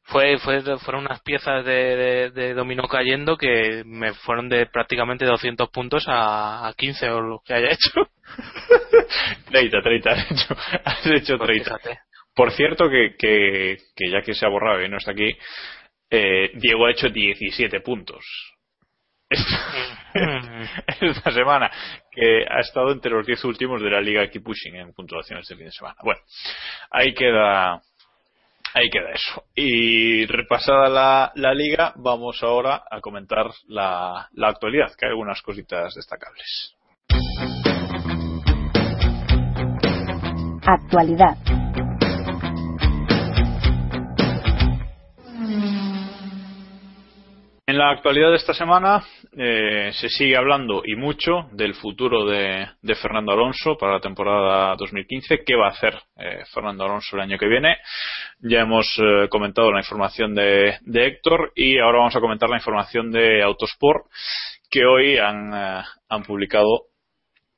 [0.05, 5.25] fue, fue, fueron unas piezas de, de, de dominó cayendo que me fueron de prácticamente
[5.25, 8.11] 200 puntos a, a 15 o lo que haya hecho.
[9.51, 11.79] 30, 30, has hecho, has hecho Pues 30.
[11.79, 11.99] fíjate.
[12.35, 15.31] Por cierto, que, que, que ya que se ha borrado y no está aquí,
[16.11, 18.25] eh, Diego ha hecho 17 puntos.
[19.29, 20.05] Esta,
[21.01, 21.71] esta semana,
[22.11, 25.57] que ha estado entre los 10 últimos de la Liga Keep Pushing en puntuación este
[25.57, 25.97] fin de semana.
[26.03, 26.21] Bueno,
[26.91, 27.81] ahí queda,
[28.75, 29.45] ahí queda eso.
[29.55, 35.95] Y repasada la, liga, vamos ahora a comentar la, la actualidad, que hay algunas cositas
[35.95, 36.77] destacables.
[40.65, 41.37] Actualidad.
[47.73, 49.03] En la actualidad de esta semana
[49.35, 52.69] eh, se sigue hablando y mucho del futuro de,
[53.01, 55.43] Fernando Alonso para la temporada 2015.
[55.43, 57.79] ¿Qué va a hacer eh, Fernando Alonso el año que viene?
[58.41, 62.59] Ya hemos eh, comentado la información de, de Héctor y ahora vamos a comentar la
[62.59, 64.05] información de Autosport
[64.71, 66.93] que hoy han, eh, han publicado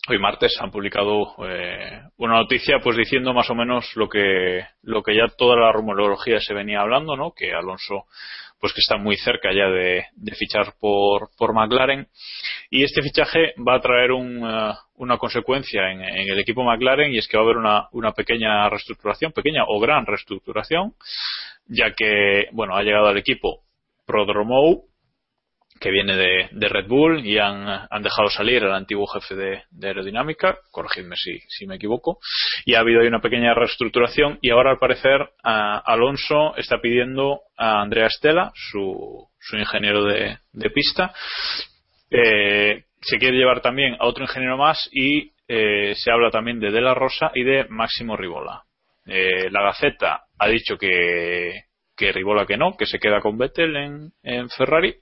[0.08, 5.02] hoy martes han publicado eh, una noticia pues diciendo más o menos lo que lo
[5.02, 8.04] que ya toda la rumorología se venía hablando no que Alonso
[8.64, 10.06] pues que está muy cerca ya de,
[10.38, 12.08] fichar por, por McLaren.
[12.70, 17.28] Y este fichaje va a traer uh, una consecuencia en, el equipo McLaren y es
[17.28, 20.94] que va a haber una, una pequeña reestructuración pequeña o gran reestructuración
[21.66, 23.60] ya que bueno ha llegado al equipo
[24.06, 24.86] Prodromou
[25.80, 29.62] que viene de, de Red Bull y han, han, dejado salir al antiguo jefe de,
[29.82, 32.18] aerodinámica, corregidme si, si, me equivoco,
[32.64, 37.82] y ha habido ahí una pequeña reestructuración y ahora al parecer Alonso está pidiendo a
[37.82, 41.12] Andrea Estela, su, su ingeniero de, de pista,
[42.10, 46.70] eh, se quiere llevar también a otro ingeniero más y eh, se habla también de
[46.70, 48.62] De La Rosa y de Máximo Ribola.
[49.06, 51.64] Eh, la Gaceta ha dicho que,
[51.94, 54.96] que Ribola que no, que se queda con Vettel en, en Ferrari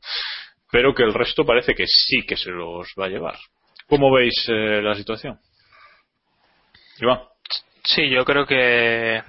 [0.72, 3.36] pero que el resto parece que sí que se los va a llevar.
[3.86, 5.38] ¿Cómo veis eh, la situación?
[6.98, 7.20] Iván.
[7.84, 9.22] Sí, yo creo que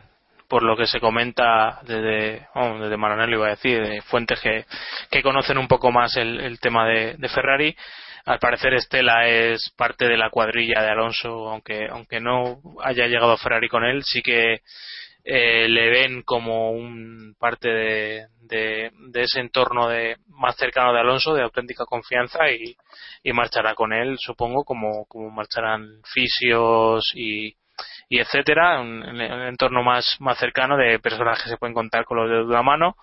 [0.48, 4.66] por lo que se comenta desde, oh, desde Maranello iba a decir, de fuentes que,
[5.12, 7.76] que conocen un poco más el, el tema de, de, Ferrari,
[8.26, 13.36] al parecer Estela es parte de la cuadrilla de Alonso, aunque, aunque no haya llegado
[13.36, 14.62] Ferrari con él, sí que
[15.24, 21.34] eh, le ven como un parte de, de, ese entorno de más cercano de Alonso,
[21.34, 22.76] de auténtica confianza y,
[23.24, 27.56] y marchará con él, supongo, como, como marcharán fisios y,
[28.10, 32.18] y etcétera, un, un, entorno más, más cercano de personas que se pueden contar con
[32.18, 32.96] los dedos de la mano.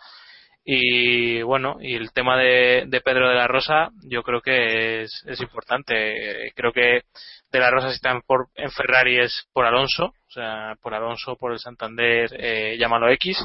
[0.64, 5.40] Y bueno, y el tema de, de Pedro de la Rosa, yo creo que es,
[5.40, 6.52] importante.
[6.54, 7.02] Creo que
[7.50, 11.36] de la Rosa si está por, en Ferrari es por Alonso, o sea, por Alonso,
[11.36, 13.38] por el Santander, eh, llámalo X.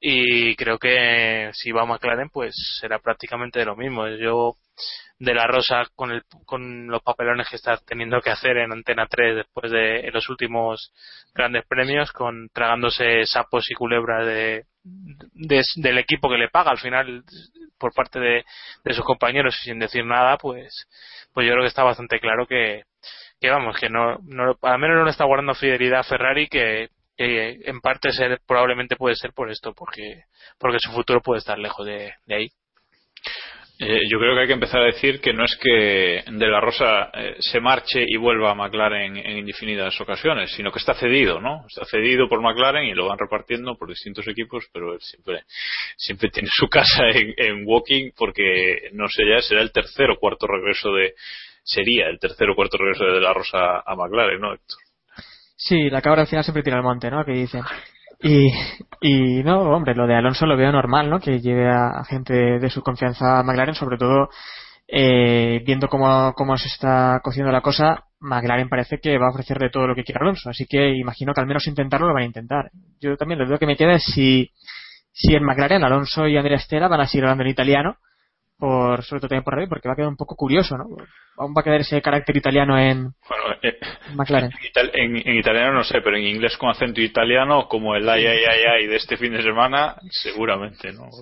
[0.00, 4.06] Y creo que si va a McLaren, pues será prácticamente de lo mismo.
[4.08, 4.54] Yo,
[5.18, 9.06] de la Rosa, con, el, con los papelones que está teniendo que hacer en Antena
[9.06, 10.92] 3 después de los últimos
[11.34, 17.24] grandes premios, con tragándose sapos y culebras de, del equipo que le paga al final
[17.78, 18.44] por parte de,
[18.84, 20.86] de sus compañeros y sin decir nada, pues,
[21.32, 22.82] pues yo creo que está bastante claro que,
[23.40, 26.88] que vamos, que no, no, al menos no le está guardando fidelidad a Ferrari que,
[27.16, 30.24] en parte ser, probablemente puede ser por esto, porque,
[30.58, 32.48] porque su futuro puede estar lejos de, ahí.
[33.80, 36.60] Eh, yo creo que hay que empezar a decir que no es que De La
[36.60, 41.40] Rosa eh, se marche y vuelva a McLaren en indefinidas ocasiones, sino que está cedido,
[41.40, 41.64] ¿no?
[41.68, 45.44] Está cedido por McLaren y lo van repartiendo por distintos equipos, pero él siempre,
[45.96, 50.48] siempre tiene su casa en, Walking porque, no sé ya, será el tercer o cuarto
[50.48, 51.14] regreso de,
[51.62, 54.78] sería el tercer o cuarto regreso de la Rosa a McLaren, ¿no, Héctor?
[55.54, 57.24] Sí, la cabra al final siempre tira al monte, ¿no?
[57.24, 57.62] Que dicen.
[58.20, 58.50] Y,
[59.00, 61.20] y no, hombre, lo de Alonso lo veo normal, ¿no?
[61.20, 64.28] Que lleve a, gente de, su confianza a McLaren, sobre todo
[64.88, 69.58] eh, viendo cómo, cómo se está cociendo la cosa, McLaren parece que va a ofrecer
[69.58, 72.24] de todo lo que quiera Alonso, así que imagino que al menos intentarlo lo van
[72.24, 72.70] a intentar.
[73.00, 74.50] Yo también lo que me queda es si,
[75.12, 77.98] si en McLaren Alonso y Andrea Estela van a seguir hablando en italiano
[78.58, 80.84] por sobre todo también por ahí porque va a quedar un poco curioso no
[81.36, 83.78] aún va a quedar ese carácter italiano en bueno, eh,
[84.14, 84.50] McLaren.
[84.94, 88.40] en, en, italiano no sé pero en inglés con acento italiano como el ay ay
[88.44, 91.04] ay ay de este fin de semana seguramente no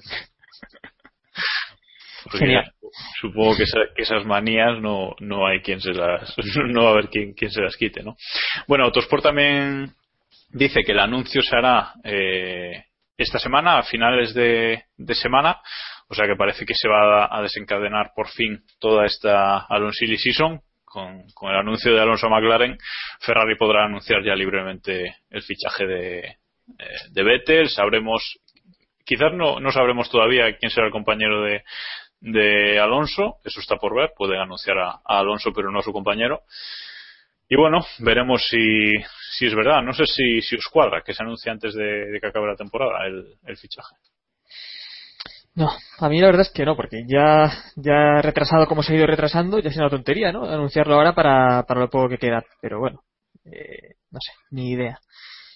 [2.32, 2.72] Genial.
[3.20, 3.64] supongo que,
[3.94, 6.34] que, esas manías no no hay quien se las
[6.68, 8.16] no va a haber quien, quien se las quite no
[8.66, 9.92] bueno Autosport también
[10.48, 12.84] dice que el anuncio se hará eh,
[13.18, 15.60] esta semana a finales de, de semana
[16.08, 20.60] o sea que parece que se va a desencadenar por fin toda esta Alonso Season.
[20.84, 22.78] Con, con, el anuncio de Alonso McLaren,
[23.20, 26.38] Ferrari podrá anunciar ya libremente el fichaje de, eh,
[27.10, 27.68] de Vettel.
[27.68, 28.38] Sabremos,
[29.04, 31.64] quizás no, no sabremos todavía quién será el compañero de,
[32.20, 33.36] de Alonso.
[33.44, 34.12] Eso está por ver.
[34.16, 36.42] Puede anunciar a, Alonso, pero no a su compañero.
[37.48, 38.92] Y bueno, veremos si,
[39.36, 39.82] si es verdad.
[39.82, 42.56] No sé si, si os cuadra que se anuncie antes de, de que acabe la
[42.56, 43.96] temporada el, el fichaje.
[45.56, 48.96] No, a mí la verdad es que no, porque ya, ya retrasado como se ha
[48.96, 50.44] ido retrasando, ya es una tontería, ¿no?
[50.44, 52.44] Anunciarlo ahora para, para lo poco que queda.
[52.60, 53.00] Pero bueno,
[53.46, 54.98] eh, no sé, ni idea.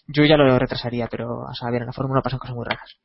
[0.07, 2.97] Yo ya lo retrasaría, pero a saber, en la Fórmula pasan cosas muy raras.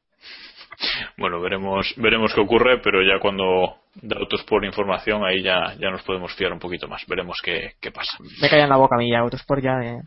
[1.17, 6.01] Bueno, veremos, veremos qué ocurre, pero ya cuando da Autosport información, ahí ya, ya nos
[6.03, 7.05] podemos fiar un poquito más.
[7.07, 8.17] Veremos qué, qué pasa.
[8.41, 10.01] Me cae en la boca a mí ya, Autosport ya de...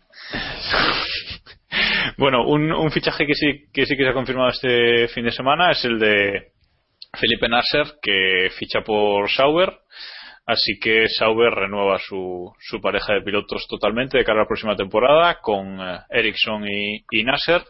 [2.17, 5.33] bueno, un, un fichaje que sí, que sí que se ha confirmado este fin de
[5.33, 6.58] semana es el de
[7.13, 9.73] Felipe Nasser que ficha por Sauber.
[10.47, 14.77] Así que Sauber renueva su, su pareja de pilotos totalmente de cara a la próxima
[14.77, 17.63] temporada con eh, Ericsson y, Nasser.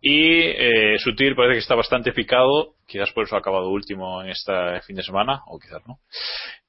[0.00, 2.76] Y eh, Sutil parece que está bastante picado.
[2.86, 5.98] Quizás por eso ha acabado último en este fin de semana o quizás no.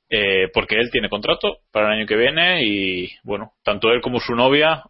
[0.10, 4.20] Eh, porque él tiene contrato para el año que viene y, bueno, tanto él como
[4.20, 4.84] su novia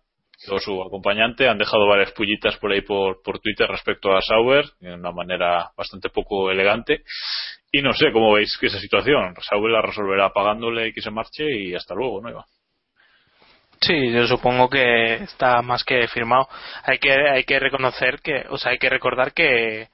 [0.50, 4.66] o su acompañante han dejado varias pullitas por ahí por, por Twitter respecto a Sauber,
[4.80, 7.04] de una manera bastante poco elegante.
[7.72, 9.36] Y no sé cómo veis que esa situación.
[9.42, 12.46] Sauber la resolverá pagándole que se marche y hasta luego, ¿no, Iván?
[13.82, 16.48] Sí, yo supongo que está más que firmado.
[16.84, 19.90] Hay que hay que reconocer que, o sea, hay que recordar que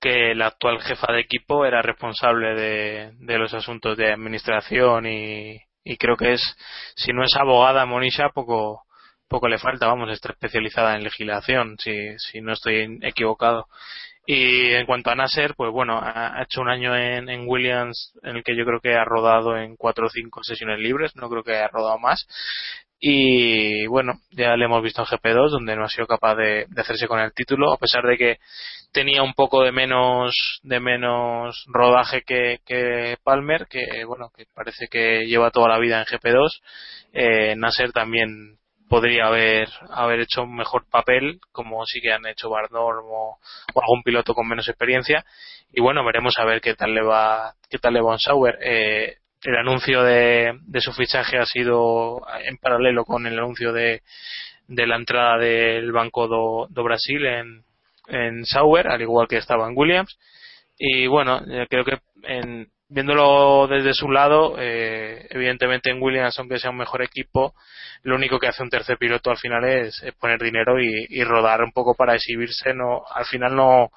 [0.00, 5.60] que la actual jefa de equipo era responsable de, de los asuntos de administración y,
[5.84, 6.56] y creo que es,
[6.96, 8.84] si no es abogada Monisha, poco
[9.30, 13.68] poco le falta, vamos, está especializada en legislación, si, si no estoy equivocado.
[14.26, 18.36] Y en cuanto a Nasser, pues bueno, ha hecho un año en, en, Williams en
[18.36, 21.42] el que yo creo que ha rodado en cuatro o cinco sesiones libres, no creo
[21.42, 22.26] que haya rodado más.
[23.02, 27.08] Y bueno, ya le hemos visto en GP2, donde no ha sido capaz de, hacerse
[27.08, 28.38] con el título, a pesar de que
[28.92, 34.86] tenía un poco de menos, de menos rodaje que, que Palmer, que bueno, que parece
[34.88, 36.50] que lleva toda la vida en GP2.
[37.12, 38.59] Eh, Nasser también
[38.90, 43.38] podría haber, haber hecho un mejor papel, como sí que han hecho Barnor o,
[43.80, 45.24] algún piloto con menos experiencia.
[45.72, 48.58] Y bueno, veremos a ver qué tal le va, qué tal le va a Sauer.
[48.60, 54.02] Eh, el anuncio de, su fichaje ha sido en paralelo con el anuncio de,
[54.66, 57.64] de la entrada del Banco do, Brasil en,
[58.08, 60.18] en Sauer, al igual que estaba en Williams.
[60.76, 66.70] Y bueno, creo que en, viéndolo desde su lado, eh, evidentemente en Williams, aunque sea
[66.70, 67.54] un mejor equipo,
[68.02, 71.62] lo único que hace un tercer piloto al final es, es poner dinero y, rodar
[71.62, 72.74] un poco para exhibirse.
[72.74, 73.90] No, al final no,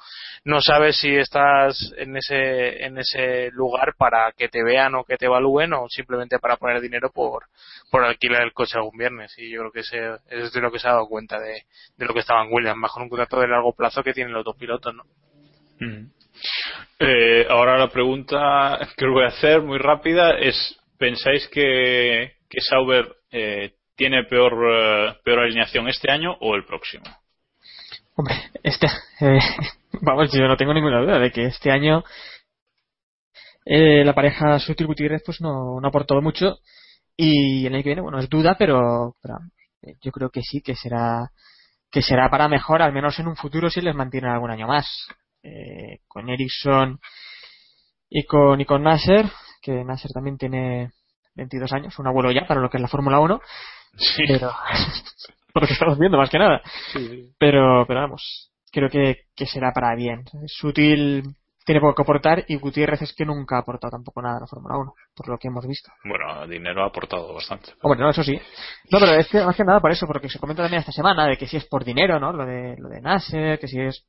[0.43, 5.17] no sabes si estás en ese, en ese lugar para que te vean o que
[5.17, 7.45] te evalúen o simplemente para poner dinero por,
[7.89, 9.33] por alquilar el coche algún viernes.
[9.37, 11.63] Y yo creo que ese, es de lo que se ha dado cuenta de,
[11.97, 14.45] de lo que estaba en Williams, bajo un contrato de largo plazo que tienen los
[14.45, 15.03] dos pilotos, ¿no?
[15.79, 16.22] Mm.
[16.99, 22.61] Eh, ahora la pregunta que os voy a hacer muy rápida es ¿pensáis que, que
[22.61, 27.03] Sauber eh, tiene peor, uh, peor alineación este año o el próximo?
[28.15, 28.87] Hombre, este,
[29.21, 29.39] eh,
[30.01, 32.03] vamos, yo no tengo ninguna duda de que este año
[33.65, 36.59] eh, la pareja Sutil Gutiérrez pues no, no ha aportado mucho
[37.15, 39.35] y el año que viene, bueno, es duda, pero, pero
[40.01, 41.31] yo creo que sí, que será
[41.91, 44.87] que será para mejor, al menos en un futuro si les mantienen algún año más
[45.43, 46.99] eh, con Ericsson
[48.09, 49.25] y con, y con Nasser,
[49.61, 50.91] que Nasser también tiene
[51.35, 53.41] 22 años, un abuelo ya para lo que es la Fórmula 1.
[53.97, 54.23] Sí.
[54.27, 54.51] Pero,
[55.53, 56.61] por lo que estamos viendo más que nada.
[56.91, 57.33] Sí.
[57.37, 60.23] Pero, pero vamos, creo que, que será para bien.
[60.47, 61.35] Sutil
[61.65, 64.47] tiene poco que aportar y Gutiérrez es que nunca ha aportado tampoco nada a la
[64.47, 65.91] Fórmula 1, por lo que hemos visto.
[66.03, 67.67] Bueno, dinero ha aportado bastante.
[67.67, 67.79] Pero...
[67.83, 68.39] Bueno, no, eso sí.
[68.91, 71.25] No, pero es que más que nada por eso, porque se comenta también esta semana
[71.27, 72.33] de que si es por dinero, ¿no?
[72.33, 74.05] Lo de, lo de Nasser, que si es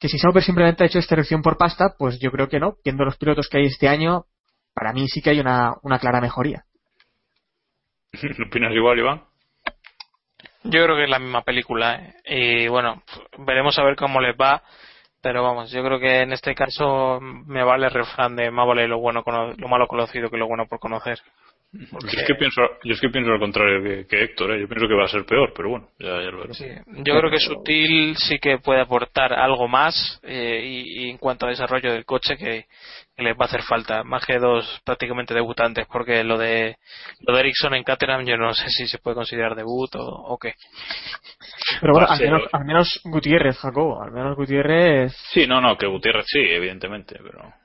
[0.00, 2.76] que si Sauber simplemente ha hecho esta elección por pasta, pues yo creo que no.
[2.82, 4.24] Viendo los pilotos que hay este año,
[4.74, 6.64] para mí sí que hay una, una clara mejoría.
[8.46, 9.22] ¿Opinas igual, Iván?
[10.64, 11.96] Yo creo que es la misma película.
[11.96, 12.14] ¿eh?
[12.24, 13.02] Y bueno,
[13.38, 14.62] veremos a ver cómo les va.
[15.22, 18.88] Pero vamos, yo creo que en este caso me vale el refrán de más vale
[18.88, 21.18] lo bueno lo malo conocido que lo bueno por conocer.
[21.90, 22.16] Porque...
[22.16, 24.60] Yo, es que pienso, yo es que pienso al contrario que, que Héctor, ¿eh?
[24.60, 26.58] yo pienso que va a ser peor, pero bueno, ya, ya lo veremos.
[26.58, 26.66] Sí.
[27.04, 31.46] Yo creo que Sutil sí que puede aportar algo más eh, y, y, en cuanto
[31.46, 32.66] a desarrollo del coche que,
[33.16, 36.76] que les va a hacer falta, más que dos prácticamente debutantes, porque lo de
[37.20, 40.38] lo de Ericsson en Caterham yo no sé si se puede considerar debut o, o
[40.38, 40.54] qué.
[41.80, 45.14] Pero bueno, al menos, al menos Gutiérrez, Jacobo, al menos Gutiérrez.
[45.32, 47.59] Sí, no, no, que Gutiérrez sí, evidentemente, pero.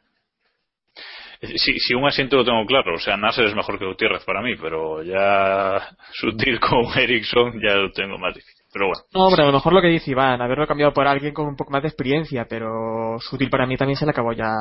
[1.46, 4.42] Si, si un asiento lo tengo claro, o sea, Nasser es mejor que Gutiérrez para
[4.42, 8.66] mí, pero ya sutil con Ericsson ya lo tengo más difícil.
[8.72, 9.02] Pero bueno.
[9.14, 11.56] No, pero a lo mejor lo que dice Iván, haberlo cambiado por alguien con un
[11.56, 14.52] poco más de experiencia, pero sutil para mí también se le acabó ya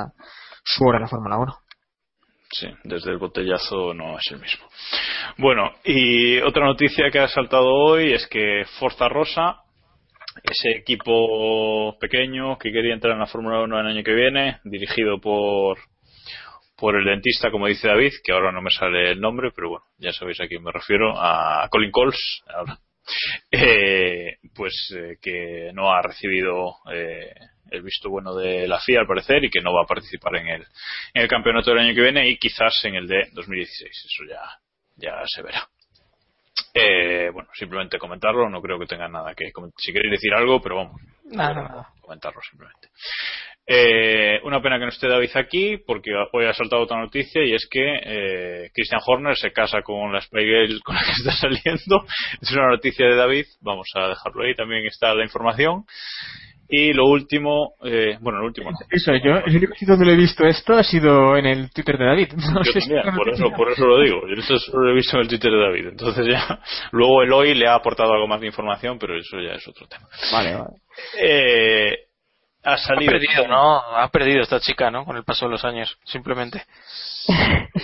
[0.65, 1.55] su hora en la Fórmula 1.
[2.53, 4.67] Sí, desde el botellazo no es el mismo.
[5.39, 9.63] Bueno, y otra noticia que ha saltado hoy es que Forza Rosa,
[10.43, 15.21] ese equipo pequeño que quería entrar en la Fórmula 1 el año que viene, dirigido
[15.21, 15.79] por
[16.77, 19.85] por el dentista, como dice David, que ahora no me sale el nombre, pero bueno,
[19.99, 22.43] ya sabéis a quién me refiero, a Colin Coles,
[23.51, 27.33] eh, pues eh, que no ha recibido eh,
[27.71, 30.49] el visto bueno de la FIA al parecer y que no va a participar en
[30.49, 30.67] el,
[31.15, 33.91] en el campeonato del año que viene y quizás en el de 2016.
[33.91, 34.43] Eso ya,
[34.97, 35.69] ya se verá.
[36.73, 40.77] Eh, bueno, simplemente comentarlo, no creo que tenga nada que si queréis decir algo, pero
[40.77, 41.89] vamos, nada, nada.
[42.01, 42.89] comentarlo simplemente.
[43.67, 47.55] Eh, una pena que no esté David aquí, porque hoy ha saltado otra noticia y
[47.55, 51.33] es que eh, Christian Horner se casa con la Spy Girl con la que está
[51.33, 52.05] saliendo.
[52.41, 55.85] Es una noticia de David, vamos a dejarlo ahí, también está la información.
[56.69, 58.77] Y lo último, eh, bueno, lo último no.
[58.91, 61.99] Eso, yo, el único sitio donde lo he visto esto ha sido en el Twitter
[61.99, 62.29] de David.
[62.55, 64.23] No Yo sé si también, es por eso, por eso lo digo.
[64.29, 64.35] Yo
[64.79, 65.87] lo he visto en el Twitter de David.
[65.89, 66.59] Entonces ya,
[66.93, 70.09] luego Eloy le ha aportado algo más de información, pero eso ya es otro tema.
[70.33, 70.71] Vale, vale.
[71.23, 72.04] Eh,
[72.65, 73.79] ha perdido, ¿no?
[73.79, 75.05] Ha perdido esta chica, ¿no?
[75.05, 76.65] Con el paso de los años, simplemente.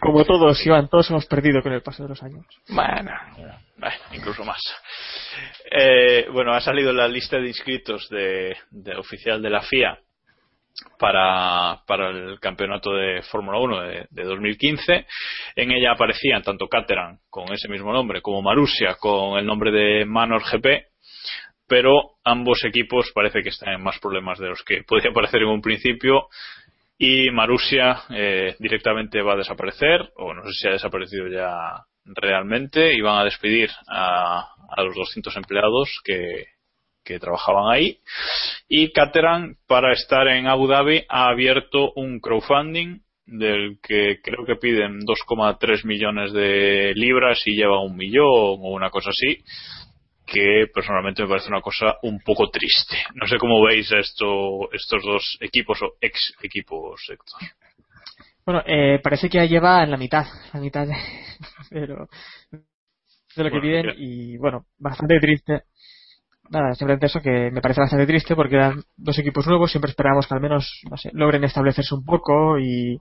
[0.00, 2.46] Como todos, Iván, todos hemos perdido con el paso de los años.
[2.68, 3.10] Bueno,
[3.76, 4.60] Bueno, incluso más.
[5.70, 9.98] Eh, bueno, ha salido la lista de inscritos de, de oficial de la FIA
[10.98, 15.06] para, para el campeonato de Fórmula 1 de, de 2015.
[15.56, 20.04] En ella aparecían tanto Caterham con ese mismo nombre como Marussia con el nombre de
[20.04, 20.91] Manor GP,
[21.72, 25.48] pero ambos equipos parece que están en más problemas de los que podía parecer en
[25.48, 26.28] un principio.
[26.98, 32.92] Y Marussia eh, directamente va a desaparecer o no sé si ha desaparecido ya realmente
[32.94, 36.44] y van a despedir a, a los 200 empleados que,
[37.02, 38.00] que trabajaban ahí.
[38.68, 44.56] Y Caterham para estar en Abu Dhabi ha abierto un crowdfunding del que creo que
[44.56, 48.26] piden 2,3 millones de libras y lleva un millón
[48.60, 49.42] o una cosa así
[50.32, 52.96] que personalmente me parece una cosa un poco triste.
[53.14, 57.40] No sé cómo veis esto, estos dos equipos o ex equipos, Héctor.
[58.44, 60.86] Bueno, eh, parece que ya lleva en la mitad, la mitad
[61.70, 62.08] de, lo
[62.48, 65.64] que Bueno, piden y bueno, bastante triste.
[66.50, 70.26] Nada, simplemente eso que me parece bastante triste porque eran dos equipos nuevos, siempre esperábamos
[70.26, 72.98] que al menos, no sé, logren establecerse un poco y,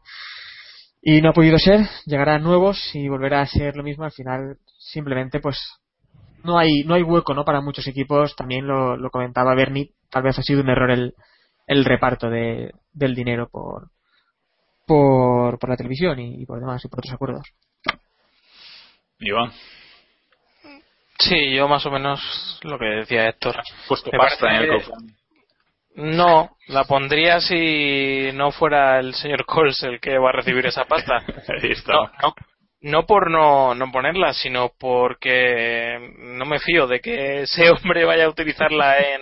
[1.02, 4.58] y no ha podido ser, llegarán nuevos y volverá a ser lo mismo al final,
[4.78, 5.81] simplemente pues
[6.44, 7.46] no hay, no hay hueco, ¿no?
[7.46, 11.16] Para muchos equipos, también lo, lo comentaba Bernie, tal vez ha sido un error el,
[11.68, 13.90] el reparto de, del dinero por,
[14.86, 17.48] por, por la televisión y, y por demás y por otros acuerdos.
[19.20, 19.52] Iván,
[21.20, 23.56] sí, yo más o menos lo que decía Héctor.
[23.88, 25.16] puesto Me pasta en el crowdfunding.
[25.94, 30.86] No, la pondría si no fuera el señor Coles el que va a recibir esa
[30.86, 31.18] pasta.
[31.62, 31.94] Ahí está.
[31.94, 32.36] No, no,
[32.82, 38.26] no por no, no ponerla, sino porque no me fío de que ese hombre vaya
[38.26, 39.22] a utilizarla en,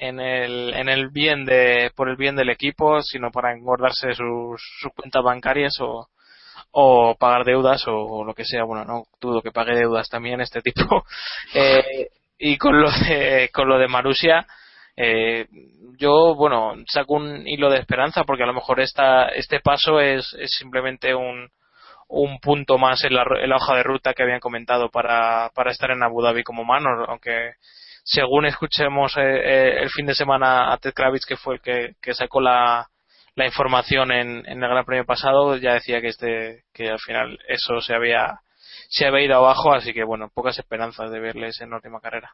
[0.00, 4.62] en el, en el bien de, por el bien del equipo, sino para engordarse sus,
[4.80, 6.08] sus cuentas bancarias o,
[6.70, 8.64] o pagar deudas o, lo que sea.
[8.64, 11.04] Bueno, no dudo que pague deudas también este tipo.
[11.54, 14.46] Eh, y con lo de, con lo de Marusia,
[14.96, 15.46] eh,
[15.96, 20.34] yo, bueno, saco un hilo de esperanza porque a lo mejor esta, este paso es,
[20.38, 21.48] es simplemente un,
[22.08, 25.70] un punto más en la, en la hoja de ruta que habían comentado para, para
[25.70, 27.52] estar en Abu Dhabi como Manor, aunque
[28.02, 32.14] según escuchemos eh, eh, el fin de semana a Ted Kravitz, que fue el que,
[32.14, 32.88] sacó la,
[33.34, 37.38] la información en, en el Gran Premio pasado, ya decía que este que al final
[37.48, 38.40] eso se había
[38.88, 42.32] se había ido abajo, así que bueno, pocas esperanzas de verles en la última carrera.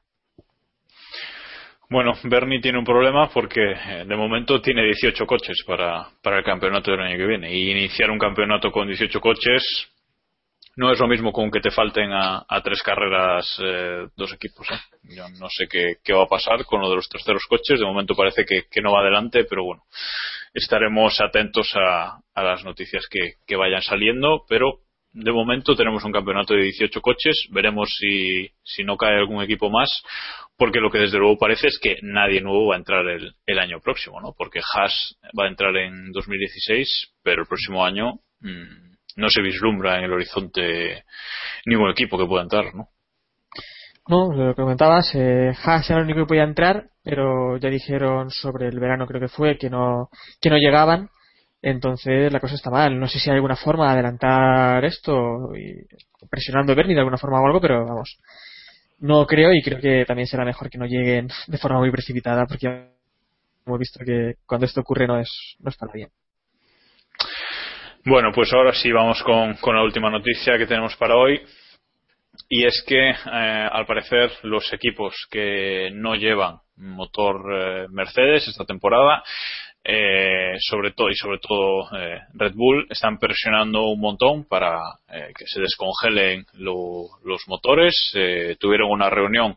[1.90, 6.44] Bueno, Bernie tiene un problema porque eh, de momento tiene 18 coches para, para el
[6.44, 7.54] campeonato del año que viene.
[7.54, 9.90] Y iniciar un campeonato con 18 coches
[10.76, 14.66] no es lo mismo con que te falten a, a tres carreras eh, dos equipos.
[14.70, 15.14] ¿eh?
[15.14, 17.78] Yo no sé qué, qué va a pasar con lo de los terceros coches.
[17.78, 19.82] De momento parece que, que no va adelante, pero bueno,
[20.52, 24.44] estaremos atentos a, a las noticias que, que vayan saliendo.
[24.48, 24.80] Pero
[25.14, 27.48] de momento tenemos un campeonato de 18 coches.
[27.50, 30.02] Veremos si, si no cae algún equipo más
[30.56, 33.58] porque lo que desde luego parece es que nadie nuevo va a entrar el, el
[33.58, 34.34] año próximo, ¿no?
[34.36, 39.98] Porque Haas va a entrar en 2016, pero el próximo año mmm, no se vislumbra
[39.98, 41.04] en el horizonte
[41.66, 42.88] ningún equipo que pueda entrar, ¿no?
[44.06, 48.30] No, lo que comentabas, eh, Haas era el único que podía entrar, pero ya dijeron
[48.30, 50.08] sobre el verano creo que fue que no
[50.40, 51.08] que no llegaban,
[51.64, 52.98] entonces la cosa está mal.
[53.00, 55.86] No sé si hay alguna forma de adelantar esto y
[56.28, 58.18] presionando a Bernie de alguna forma o algo, pero vamos,
[59.00, 62.44] no creo y creo que también será mejor que no lleguen de forma muy precipitada
[62.46, 62.66] porque
[63.66, 66.10] hemos visto que cuando esto ocurre no es no es para bien.
[68.04, 71.40] Bueno, pues ahora sí vamos con, con la última noticia que tenemos para hoy.
[72.48, 78.64] Y es que, eh, al parecer, los equipos que no llevan motor eh, Mercedes esta
[78.64, 79.22] temporada,
[79.84, 84.78] eh, sobre todo y sobre todo eh, Red Bull, están presionando un montón para
[85.12, 88.12] eh, que se descongelen lo, los motores.
[88.14, 89.56] Eh, tuvieron una reunión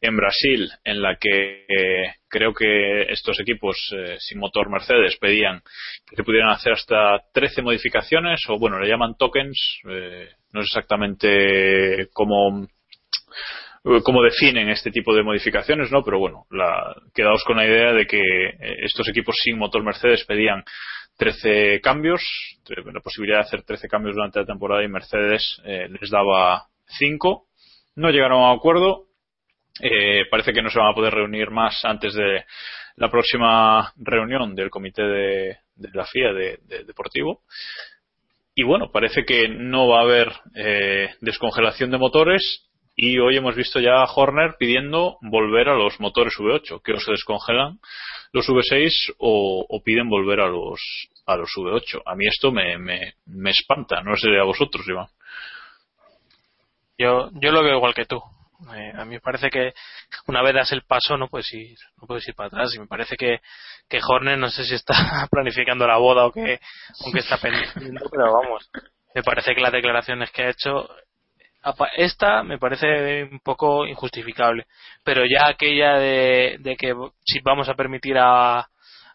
[0.00, 5.62] en Brasil en la que eh, creo que estos equipos eh, sin motor Mercedes pedían
[6.10, 12.66] que pudieran hacer hasta 13 modificaciones o bueno, le llaman tokens, no sé exactamente cómo
[14.04, 16.02] cómo definen este tipo de modificaciones, ¿no?
[16.02, 20.24] Pero bueno, la, quedaos con la idea de que eh, estos equipos sin motor Mercedes
[20.24, 20.64] pedían
[21.18, 22.20] 13 cambios,
[22.68, 26.66] la posibilidad de hacer 13 cambios durante la temporada y Mercedes eh, les daba
[26.98, 27.46] 5.
[27.96, 29.04] No llegaron a acuerdo
[29.78, 32.44] Eh, parece que no se van a poder reunir más antes de
[32.96, 35.58] la próxima reunión del comité de,
[35.92, 37.42] la FIA de, deportivo.
[38.54, 42.65] Y bueno, parece que no va a haber eh, descongelación de motores
[42.96, 46.98] y hoy hemos visto ya a Horner pidiendo volver a los motores V8, que o
[46.98, 47.78] se descongelan
[48.32, 50.80] los V6 o, piden volver a los
[51.26, 52.02] a los V8.
[52.06, 55.08] A mí esto me, me, me espanta, no sé a vosotros, Iván.
[56.96, 58.22] Yo, yo lo veo igual que tú.
[58.74, 59.74] Eh, a mí me parece que
[60.26, 62.74] una vez das el paso no puedes ir, no puedes ir para atrás.
[62.74, 63.40] Y me parece que,
[63.90, 64.94] que Horner no sé si está
[65.30, 66.60] planificando la boda o que,
[67.04, 68.70] aunque está pendiente, pero vamos.
[69.14, 70.88] Me parece que las declaraciones que ha hecho
[71.96, 74.66] esta me parece un poco injustificable,
[75.04, 76.94] pero ya aquella de, de que
[77.24, 78.68] si vamos a permitir a,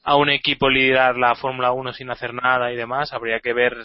[0.04, 3.78] a un equipo liderar la Fórmula 1 sin hacer nada y demás, habría que ver,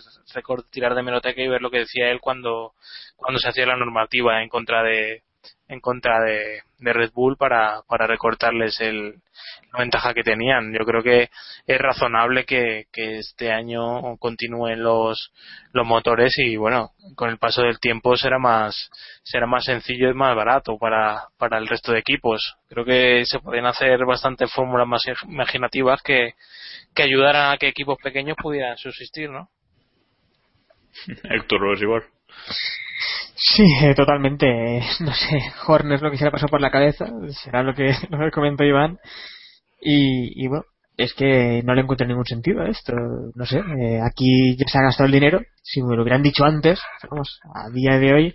[0.71, 2.73] tirar de meroteca y ver lo que decía él cuando,
[3.17, 5.23] cuando se hacía la normativa en contra de,
[5.69, 9.15] en contra de, de Red Bull para, para recortarles el,
[9.73, 10.73] la ventaja que tenían.
[10.73, 11.31] Yo creo que
[11.67, 15.33] es razonable que, este año continúen los,
[15.73, 18.91] los motores y bueno, con el paso del tiempo será más,
[19.23, 22.57] será más sencillo y más barato para, para el resto de equipos.
[22.69, 26.35] Creo que se pueden hacer bastantes fórmulas más imaginativas que,
[26.95, 29.51] que ayudaran a que equipos pequeños pudieran subsistir, ¿no?
[31.25, 32.05] Héctor, es igual.
[33.37, 34.83] Sí, eh, totalmente.
[35.01, 37.07] No sé, Horner lo que se le pasó por la cabeza,
[37.43, 38.99] será lo que, lo que comentó Iván.
[39.81, 40.65] Y, bueno,
[40.97, 42.93] es que no le encuentro ningún sentido a esto.
[43.35, 45.41] No sé, eh, aquí se ha gastado el dinero.
[45.63, 46.81] Si me lo hubieran dicho antes,
[47.11, 48.35] vamos, a día de hoy,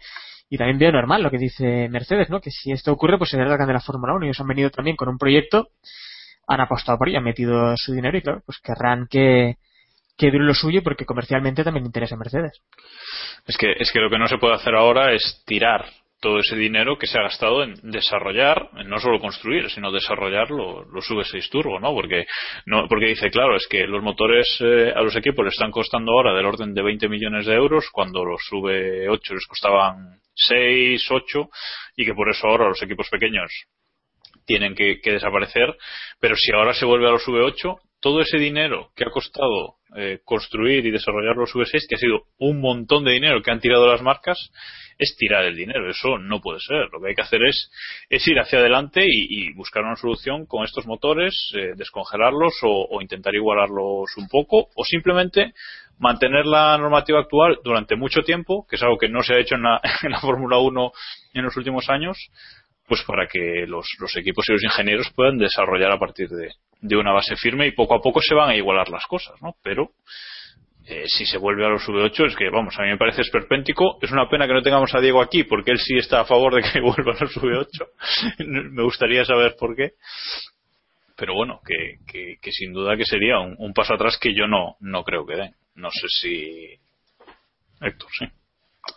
[0.49, 2.41] y también veo normal lo que dice Mercedes, ¿no?
[2.41, 4.25] Que si esto ocurre, pues se largan de la Fórmula 1.
[4.25, 5.69] Ellos han venido también con un proyecto,
[6.47, 9.55] han apostado por ello, han metido su dinero y claro, pues querrán que,
[10.21, 12.61] que dure lo suyo porque comercialmente también interesa a Mercedes.
[13.47, 15.85] Es que, es que lo que no se puede hacer ahora es tirar
[16.19, 20.51] todo ese dinero que se ha gastado en desarrollar, en no solo construir, sino desarrollar
[20.51, 21.95] los V6 Turbo, ¿no?
[21.95, 22.25] Porque,
[22.67, 26.11] no, porque dice, claro, es que los motores eh, a los equipos les están costando
[26.11, 31.49] ahora del orden de 20 millones de euros, cuando los V8 les costaban 6, 8,
[31.95, 33.51] y que por eso ahora los equipos pequeños
[34.51, 35.77] tienen que, desaparecer,
[36.19, 40.19] pero si ahora se vuelve a los V8, todo ese dinero que ha costado eh,
[40.25, 43.87] construir y desarrollar los V6, que ha sido un montón de dinero que han tirado
[43.87, 44.51] las marcas,
[44.97, 45.89] es tirar el dinero.
[45.89, 46.89] Eso no puede ser.
[46.91, 47.71] Lo que hay que hacer es,
[48.09, 53.33] es ir hacia adelante y, buscar una solución con estos motores, eh, descongelarlos o, intentar
[53.33, 55.53] igualarlos un poco, o simplemente
[55.97, 59.55] mantener la normativa actual durante mucho tiempo, que es algo que no se ha hecho
[59.55, 60.91] en la, en la Fórmula 1
[61.35, 62.17] en los últimos años,
[62.91, 66.49] pues para que los, los equipos y los ingenieros puedan desarrollar a partir de,
[66.81, 69.55] de una base firme y poco a poco se van a igualar las cosas, ¿no?
[69.63, 69.91] Pero
[70.85, 73.97] eh, si se vuelve a los V8 es que, vamos, a mí me parece esperpéntico.
[74.01, 76.53] Es una pena que no tengamos a Diego aquí porque él sí está a favor
[76.53, 77.87] de que vuelvan a los V8.
[78.71, 79.91] me gustaría saber por qué.
[81.15, 84.75] Pero bueno, que, que, sin duda que sería un, un, paso atrás que yo no,
[84.81, 85.55] no creo que den.
[85.75, 86.77] No sé si.
[87.79, 88.25] Héctor, sí.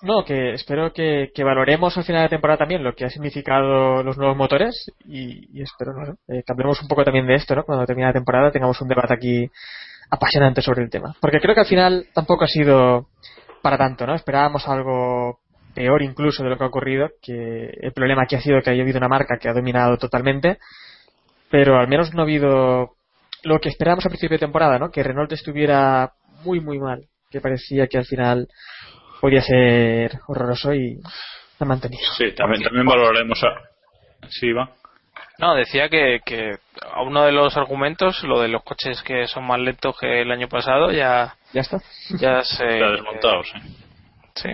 [0.03, 4.17] No, que espero que, valoremos al final de temporada también lo que ha significado los
[4.17, 7.65] nuevos motores y, espero no, eh, cambiemos un poco también de esto, ¿no?
[7.65, 9.51] Cuando termine la temporada tengamos un debate aquí
[10.11, 11.15] apasionante sobre el tema.
[11.21, 13.09] Porque creo que al final tampoco ha sido
[13.63, 14.15] para tanto, ¿no?
[14.15, 15.41] Esperábamos algo
[15.75, 18.83] peor incluso de lo que ha ocurrido, que el problema aquí ha sido que haya
[18.83, 20.59] habido una marca que ha dominado totalmente,
[21.51, 22.95] pero al menos no ha habido
[23.43, 24.91] lo que esperábamos a principio de temporada, ¿no?
[24.91, 26.13] Que Renault estuviera
[26.45, 28.49] muy muy mal, que parecía que al final
[29.25, 31.01] podía ser horroroso y
[31.59, 32.03] ha mantenido.
[32.19, 34.29] Sí, también, también valoraremos a...
[34.29, 34.69] Sí, va.
[35.39, 36.59] No, decía que, que
[37.03, 40.47] uno de los argumentos, lo de los coches que son más lentos que el año
[40.47, 41.37] pasado, ya...
[41.55, 41.79] Ya está.
[42.21, 42.67] Ya se...
[42.67, 43.59] Está desmontado, sí.
[44.35, 44.49] Sí.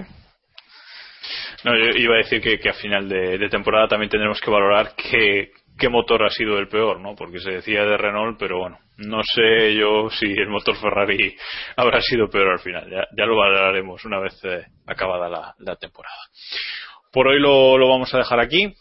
[1.65, 4.53] No, yo iba a decir que, que a final de, de, temporada también tendremos que
[4.53, 7.17] valorar qué, qué motor ha sido el peor, ¿no?
[7.17, 11.35] Porque se decía de Renault, pero bueno, no sé yo si el motor Ferrari
[11.77, 12.89] habrá sido peor al final.
[12.91, 16.21] Ya, lo valoraremos una vez eh, acabada la, la, temporada.
[17.11, 18.73] Por hoy lo, lo vamos a dejar aquí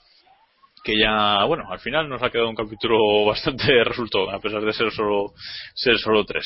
[0.83, 4.73] que ya, bueno, al final nos ha quedado un capítulo bastante resultado, a pesar de
[4.73, 5.33] ser solo,
[5.73, 6.45] ser solo tres.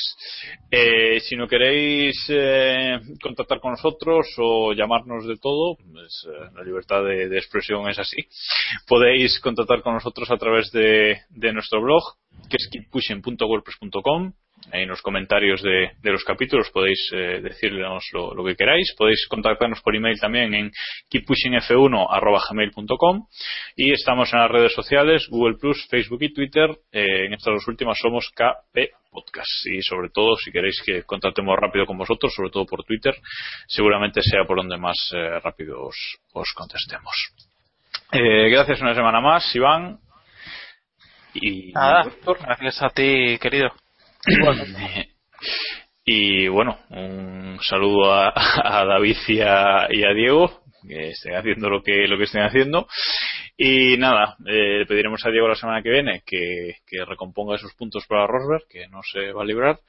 [0.69, 6.63] Eh, si no queréis eh, contactar con nosotros o llamarnos de todo, pues, eh, la
[6.63, 8.17] libertad de, de, expresión es así.
[8.87, 12.03] Podéis contactar con nosotros a través de, de nuestro blog,
[12.49, 14.33] que es keeppushing.wordpress.com
[14.71, 18.93] en los comentarios de, los capítulos podéis eh, decirnos lo, que queráis.
[18.97, 20.71] Podéis contactarnos por email también en
[21.09, 23.27] keeppushingf1.gmail.com
[23.75, 26.69] y estamos en las redes sociales Google Plus, Facebook y Twitter.
[26.91, 31.57] Eh, en estas dos últimas somos KP Podcast y sobre todo si queréis que contactemos
[31.59, 33.13] rápido con vosotros, sobre todo por Twitter,
[33.67, 37.13] seguramente sea por donde más eh, rápido os, os contestemos.
[38.11, 39.97] Gracias una semana más, Iván.
[41.33, 43.71] Y Nada, gracias a ti, querido.
[46.05, 52.07] Y bueno, un saludo a, a David y a, Diego, que estén haciendo lo que,
[52.09, 52.87] lo que estén haciendo.
[53.55, 56.75] Y nada, eh, pediremos a Diego la semana que viene que,
[57.07, 59.79] recomponga esos puntos para Rosberg, que no se va a librar.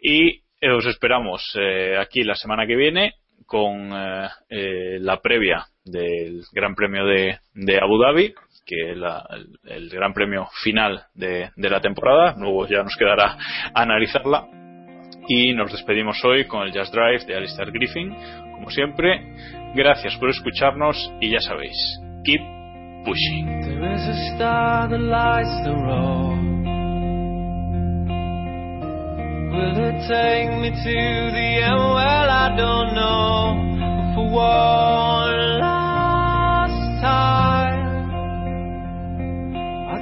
[0.00, 3.14] Y eh, os esperamos eh, aquí la semana que viene
[3.44, 8.32] con eh, eh, la previa del Gran Premio de Abu Dhabi,
[8.70, 12.36] que es la- el, el Gran Premio final de, de la temporada.
[12.38, 13.36] Luego ya nos quedará
[13.74, 14.46] analizarla.
[15.28, 18.14] Y nos despedimos hoy con el Just Drive de Alistair Griffin.
[18.54, 19.20] Como siempre,
[19.74, 21.76] gracias por escucharnos y ya sabéis,
[22.24, 22.40] keep
[23.04, 23.46] pushing.
[23.62, 26.38] There is a star that lights the road.
[29.52, 31.78] Will it take me to the end?
[31.78, 33.56] Well, I don't know.
[34.14, 34.26] For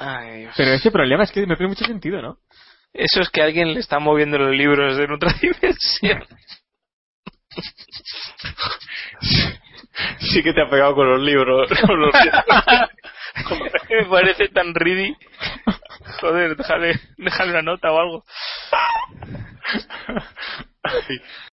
[0.00, 0.54] Ay, Dios.
[0.56, 2.38] Pero ese problema es que no tiene mucho sentido, ¿no?
[2.92, 6.24] Eso es que alguien le está moviendo los libros en otra dimensión.
[10.18, 11.68] Sí que te ha pegado con los libros.
[11.86, 12.14] Con los
[13.90, 15.14] Me parece tan ready.
[16.20, 18.24] Joder, déjale, déjale una nota o algo.
[20.82, 21.20] Ay.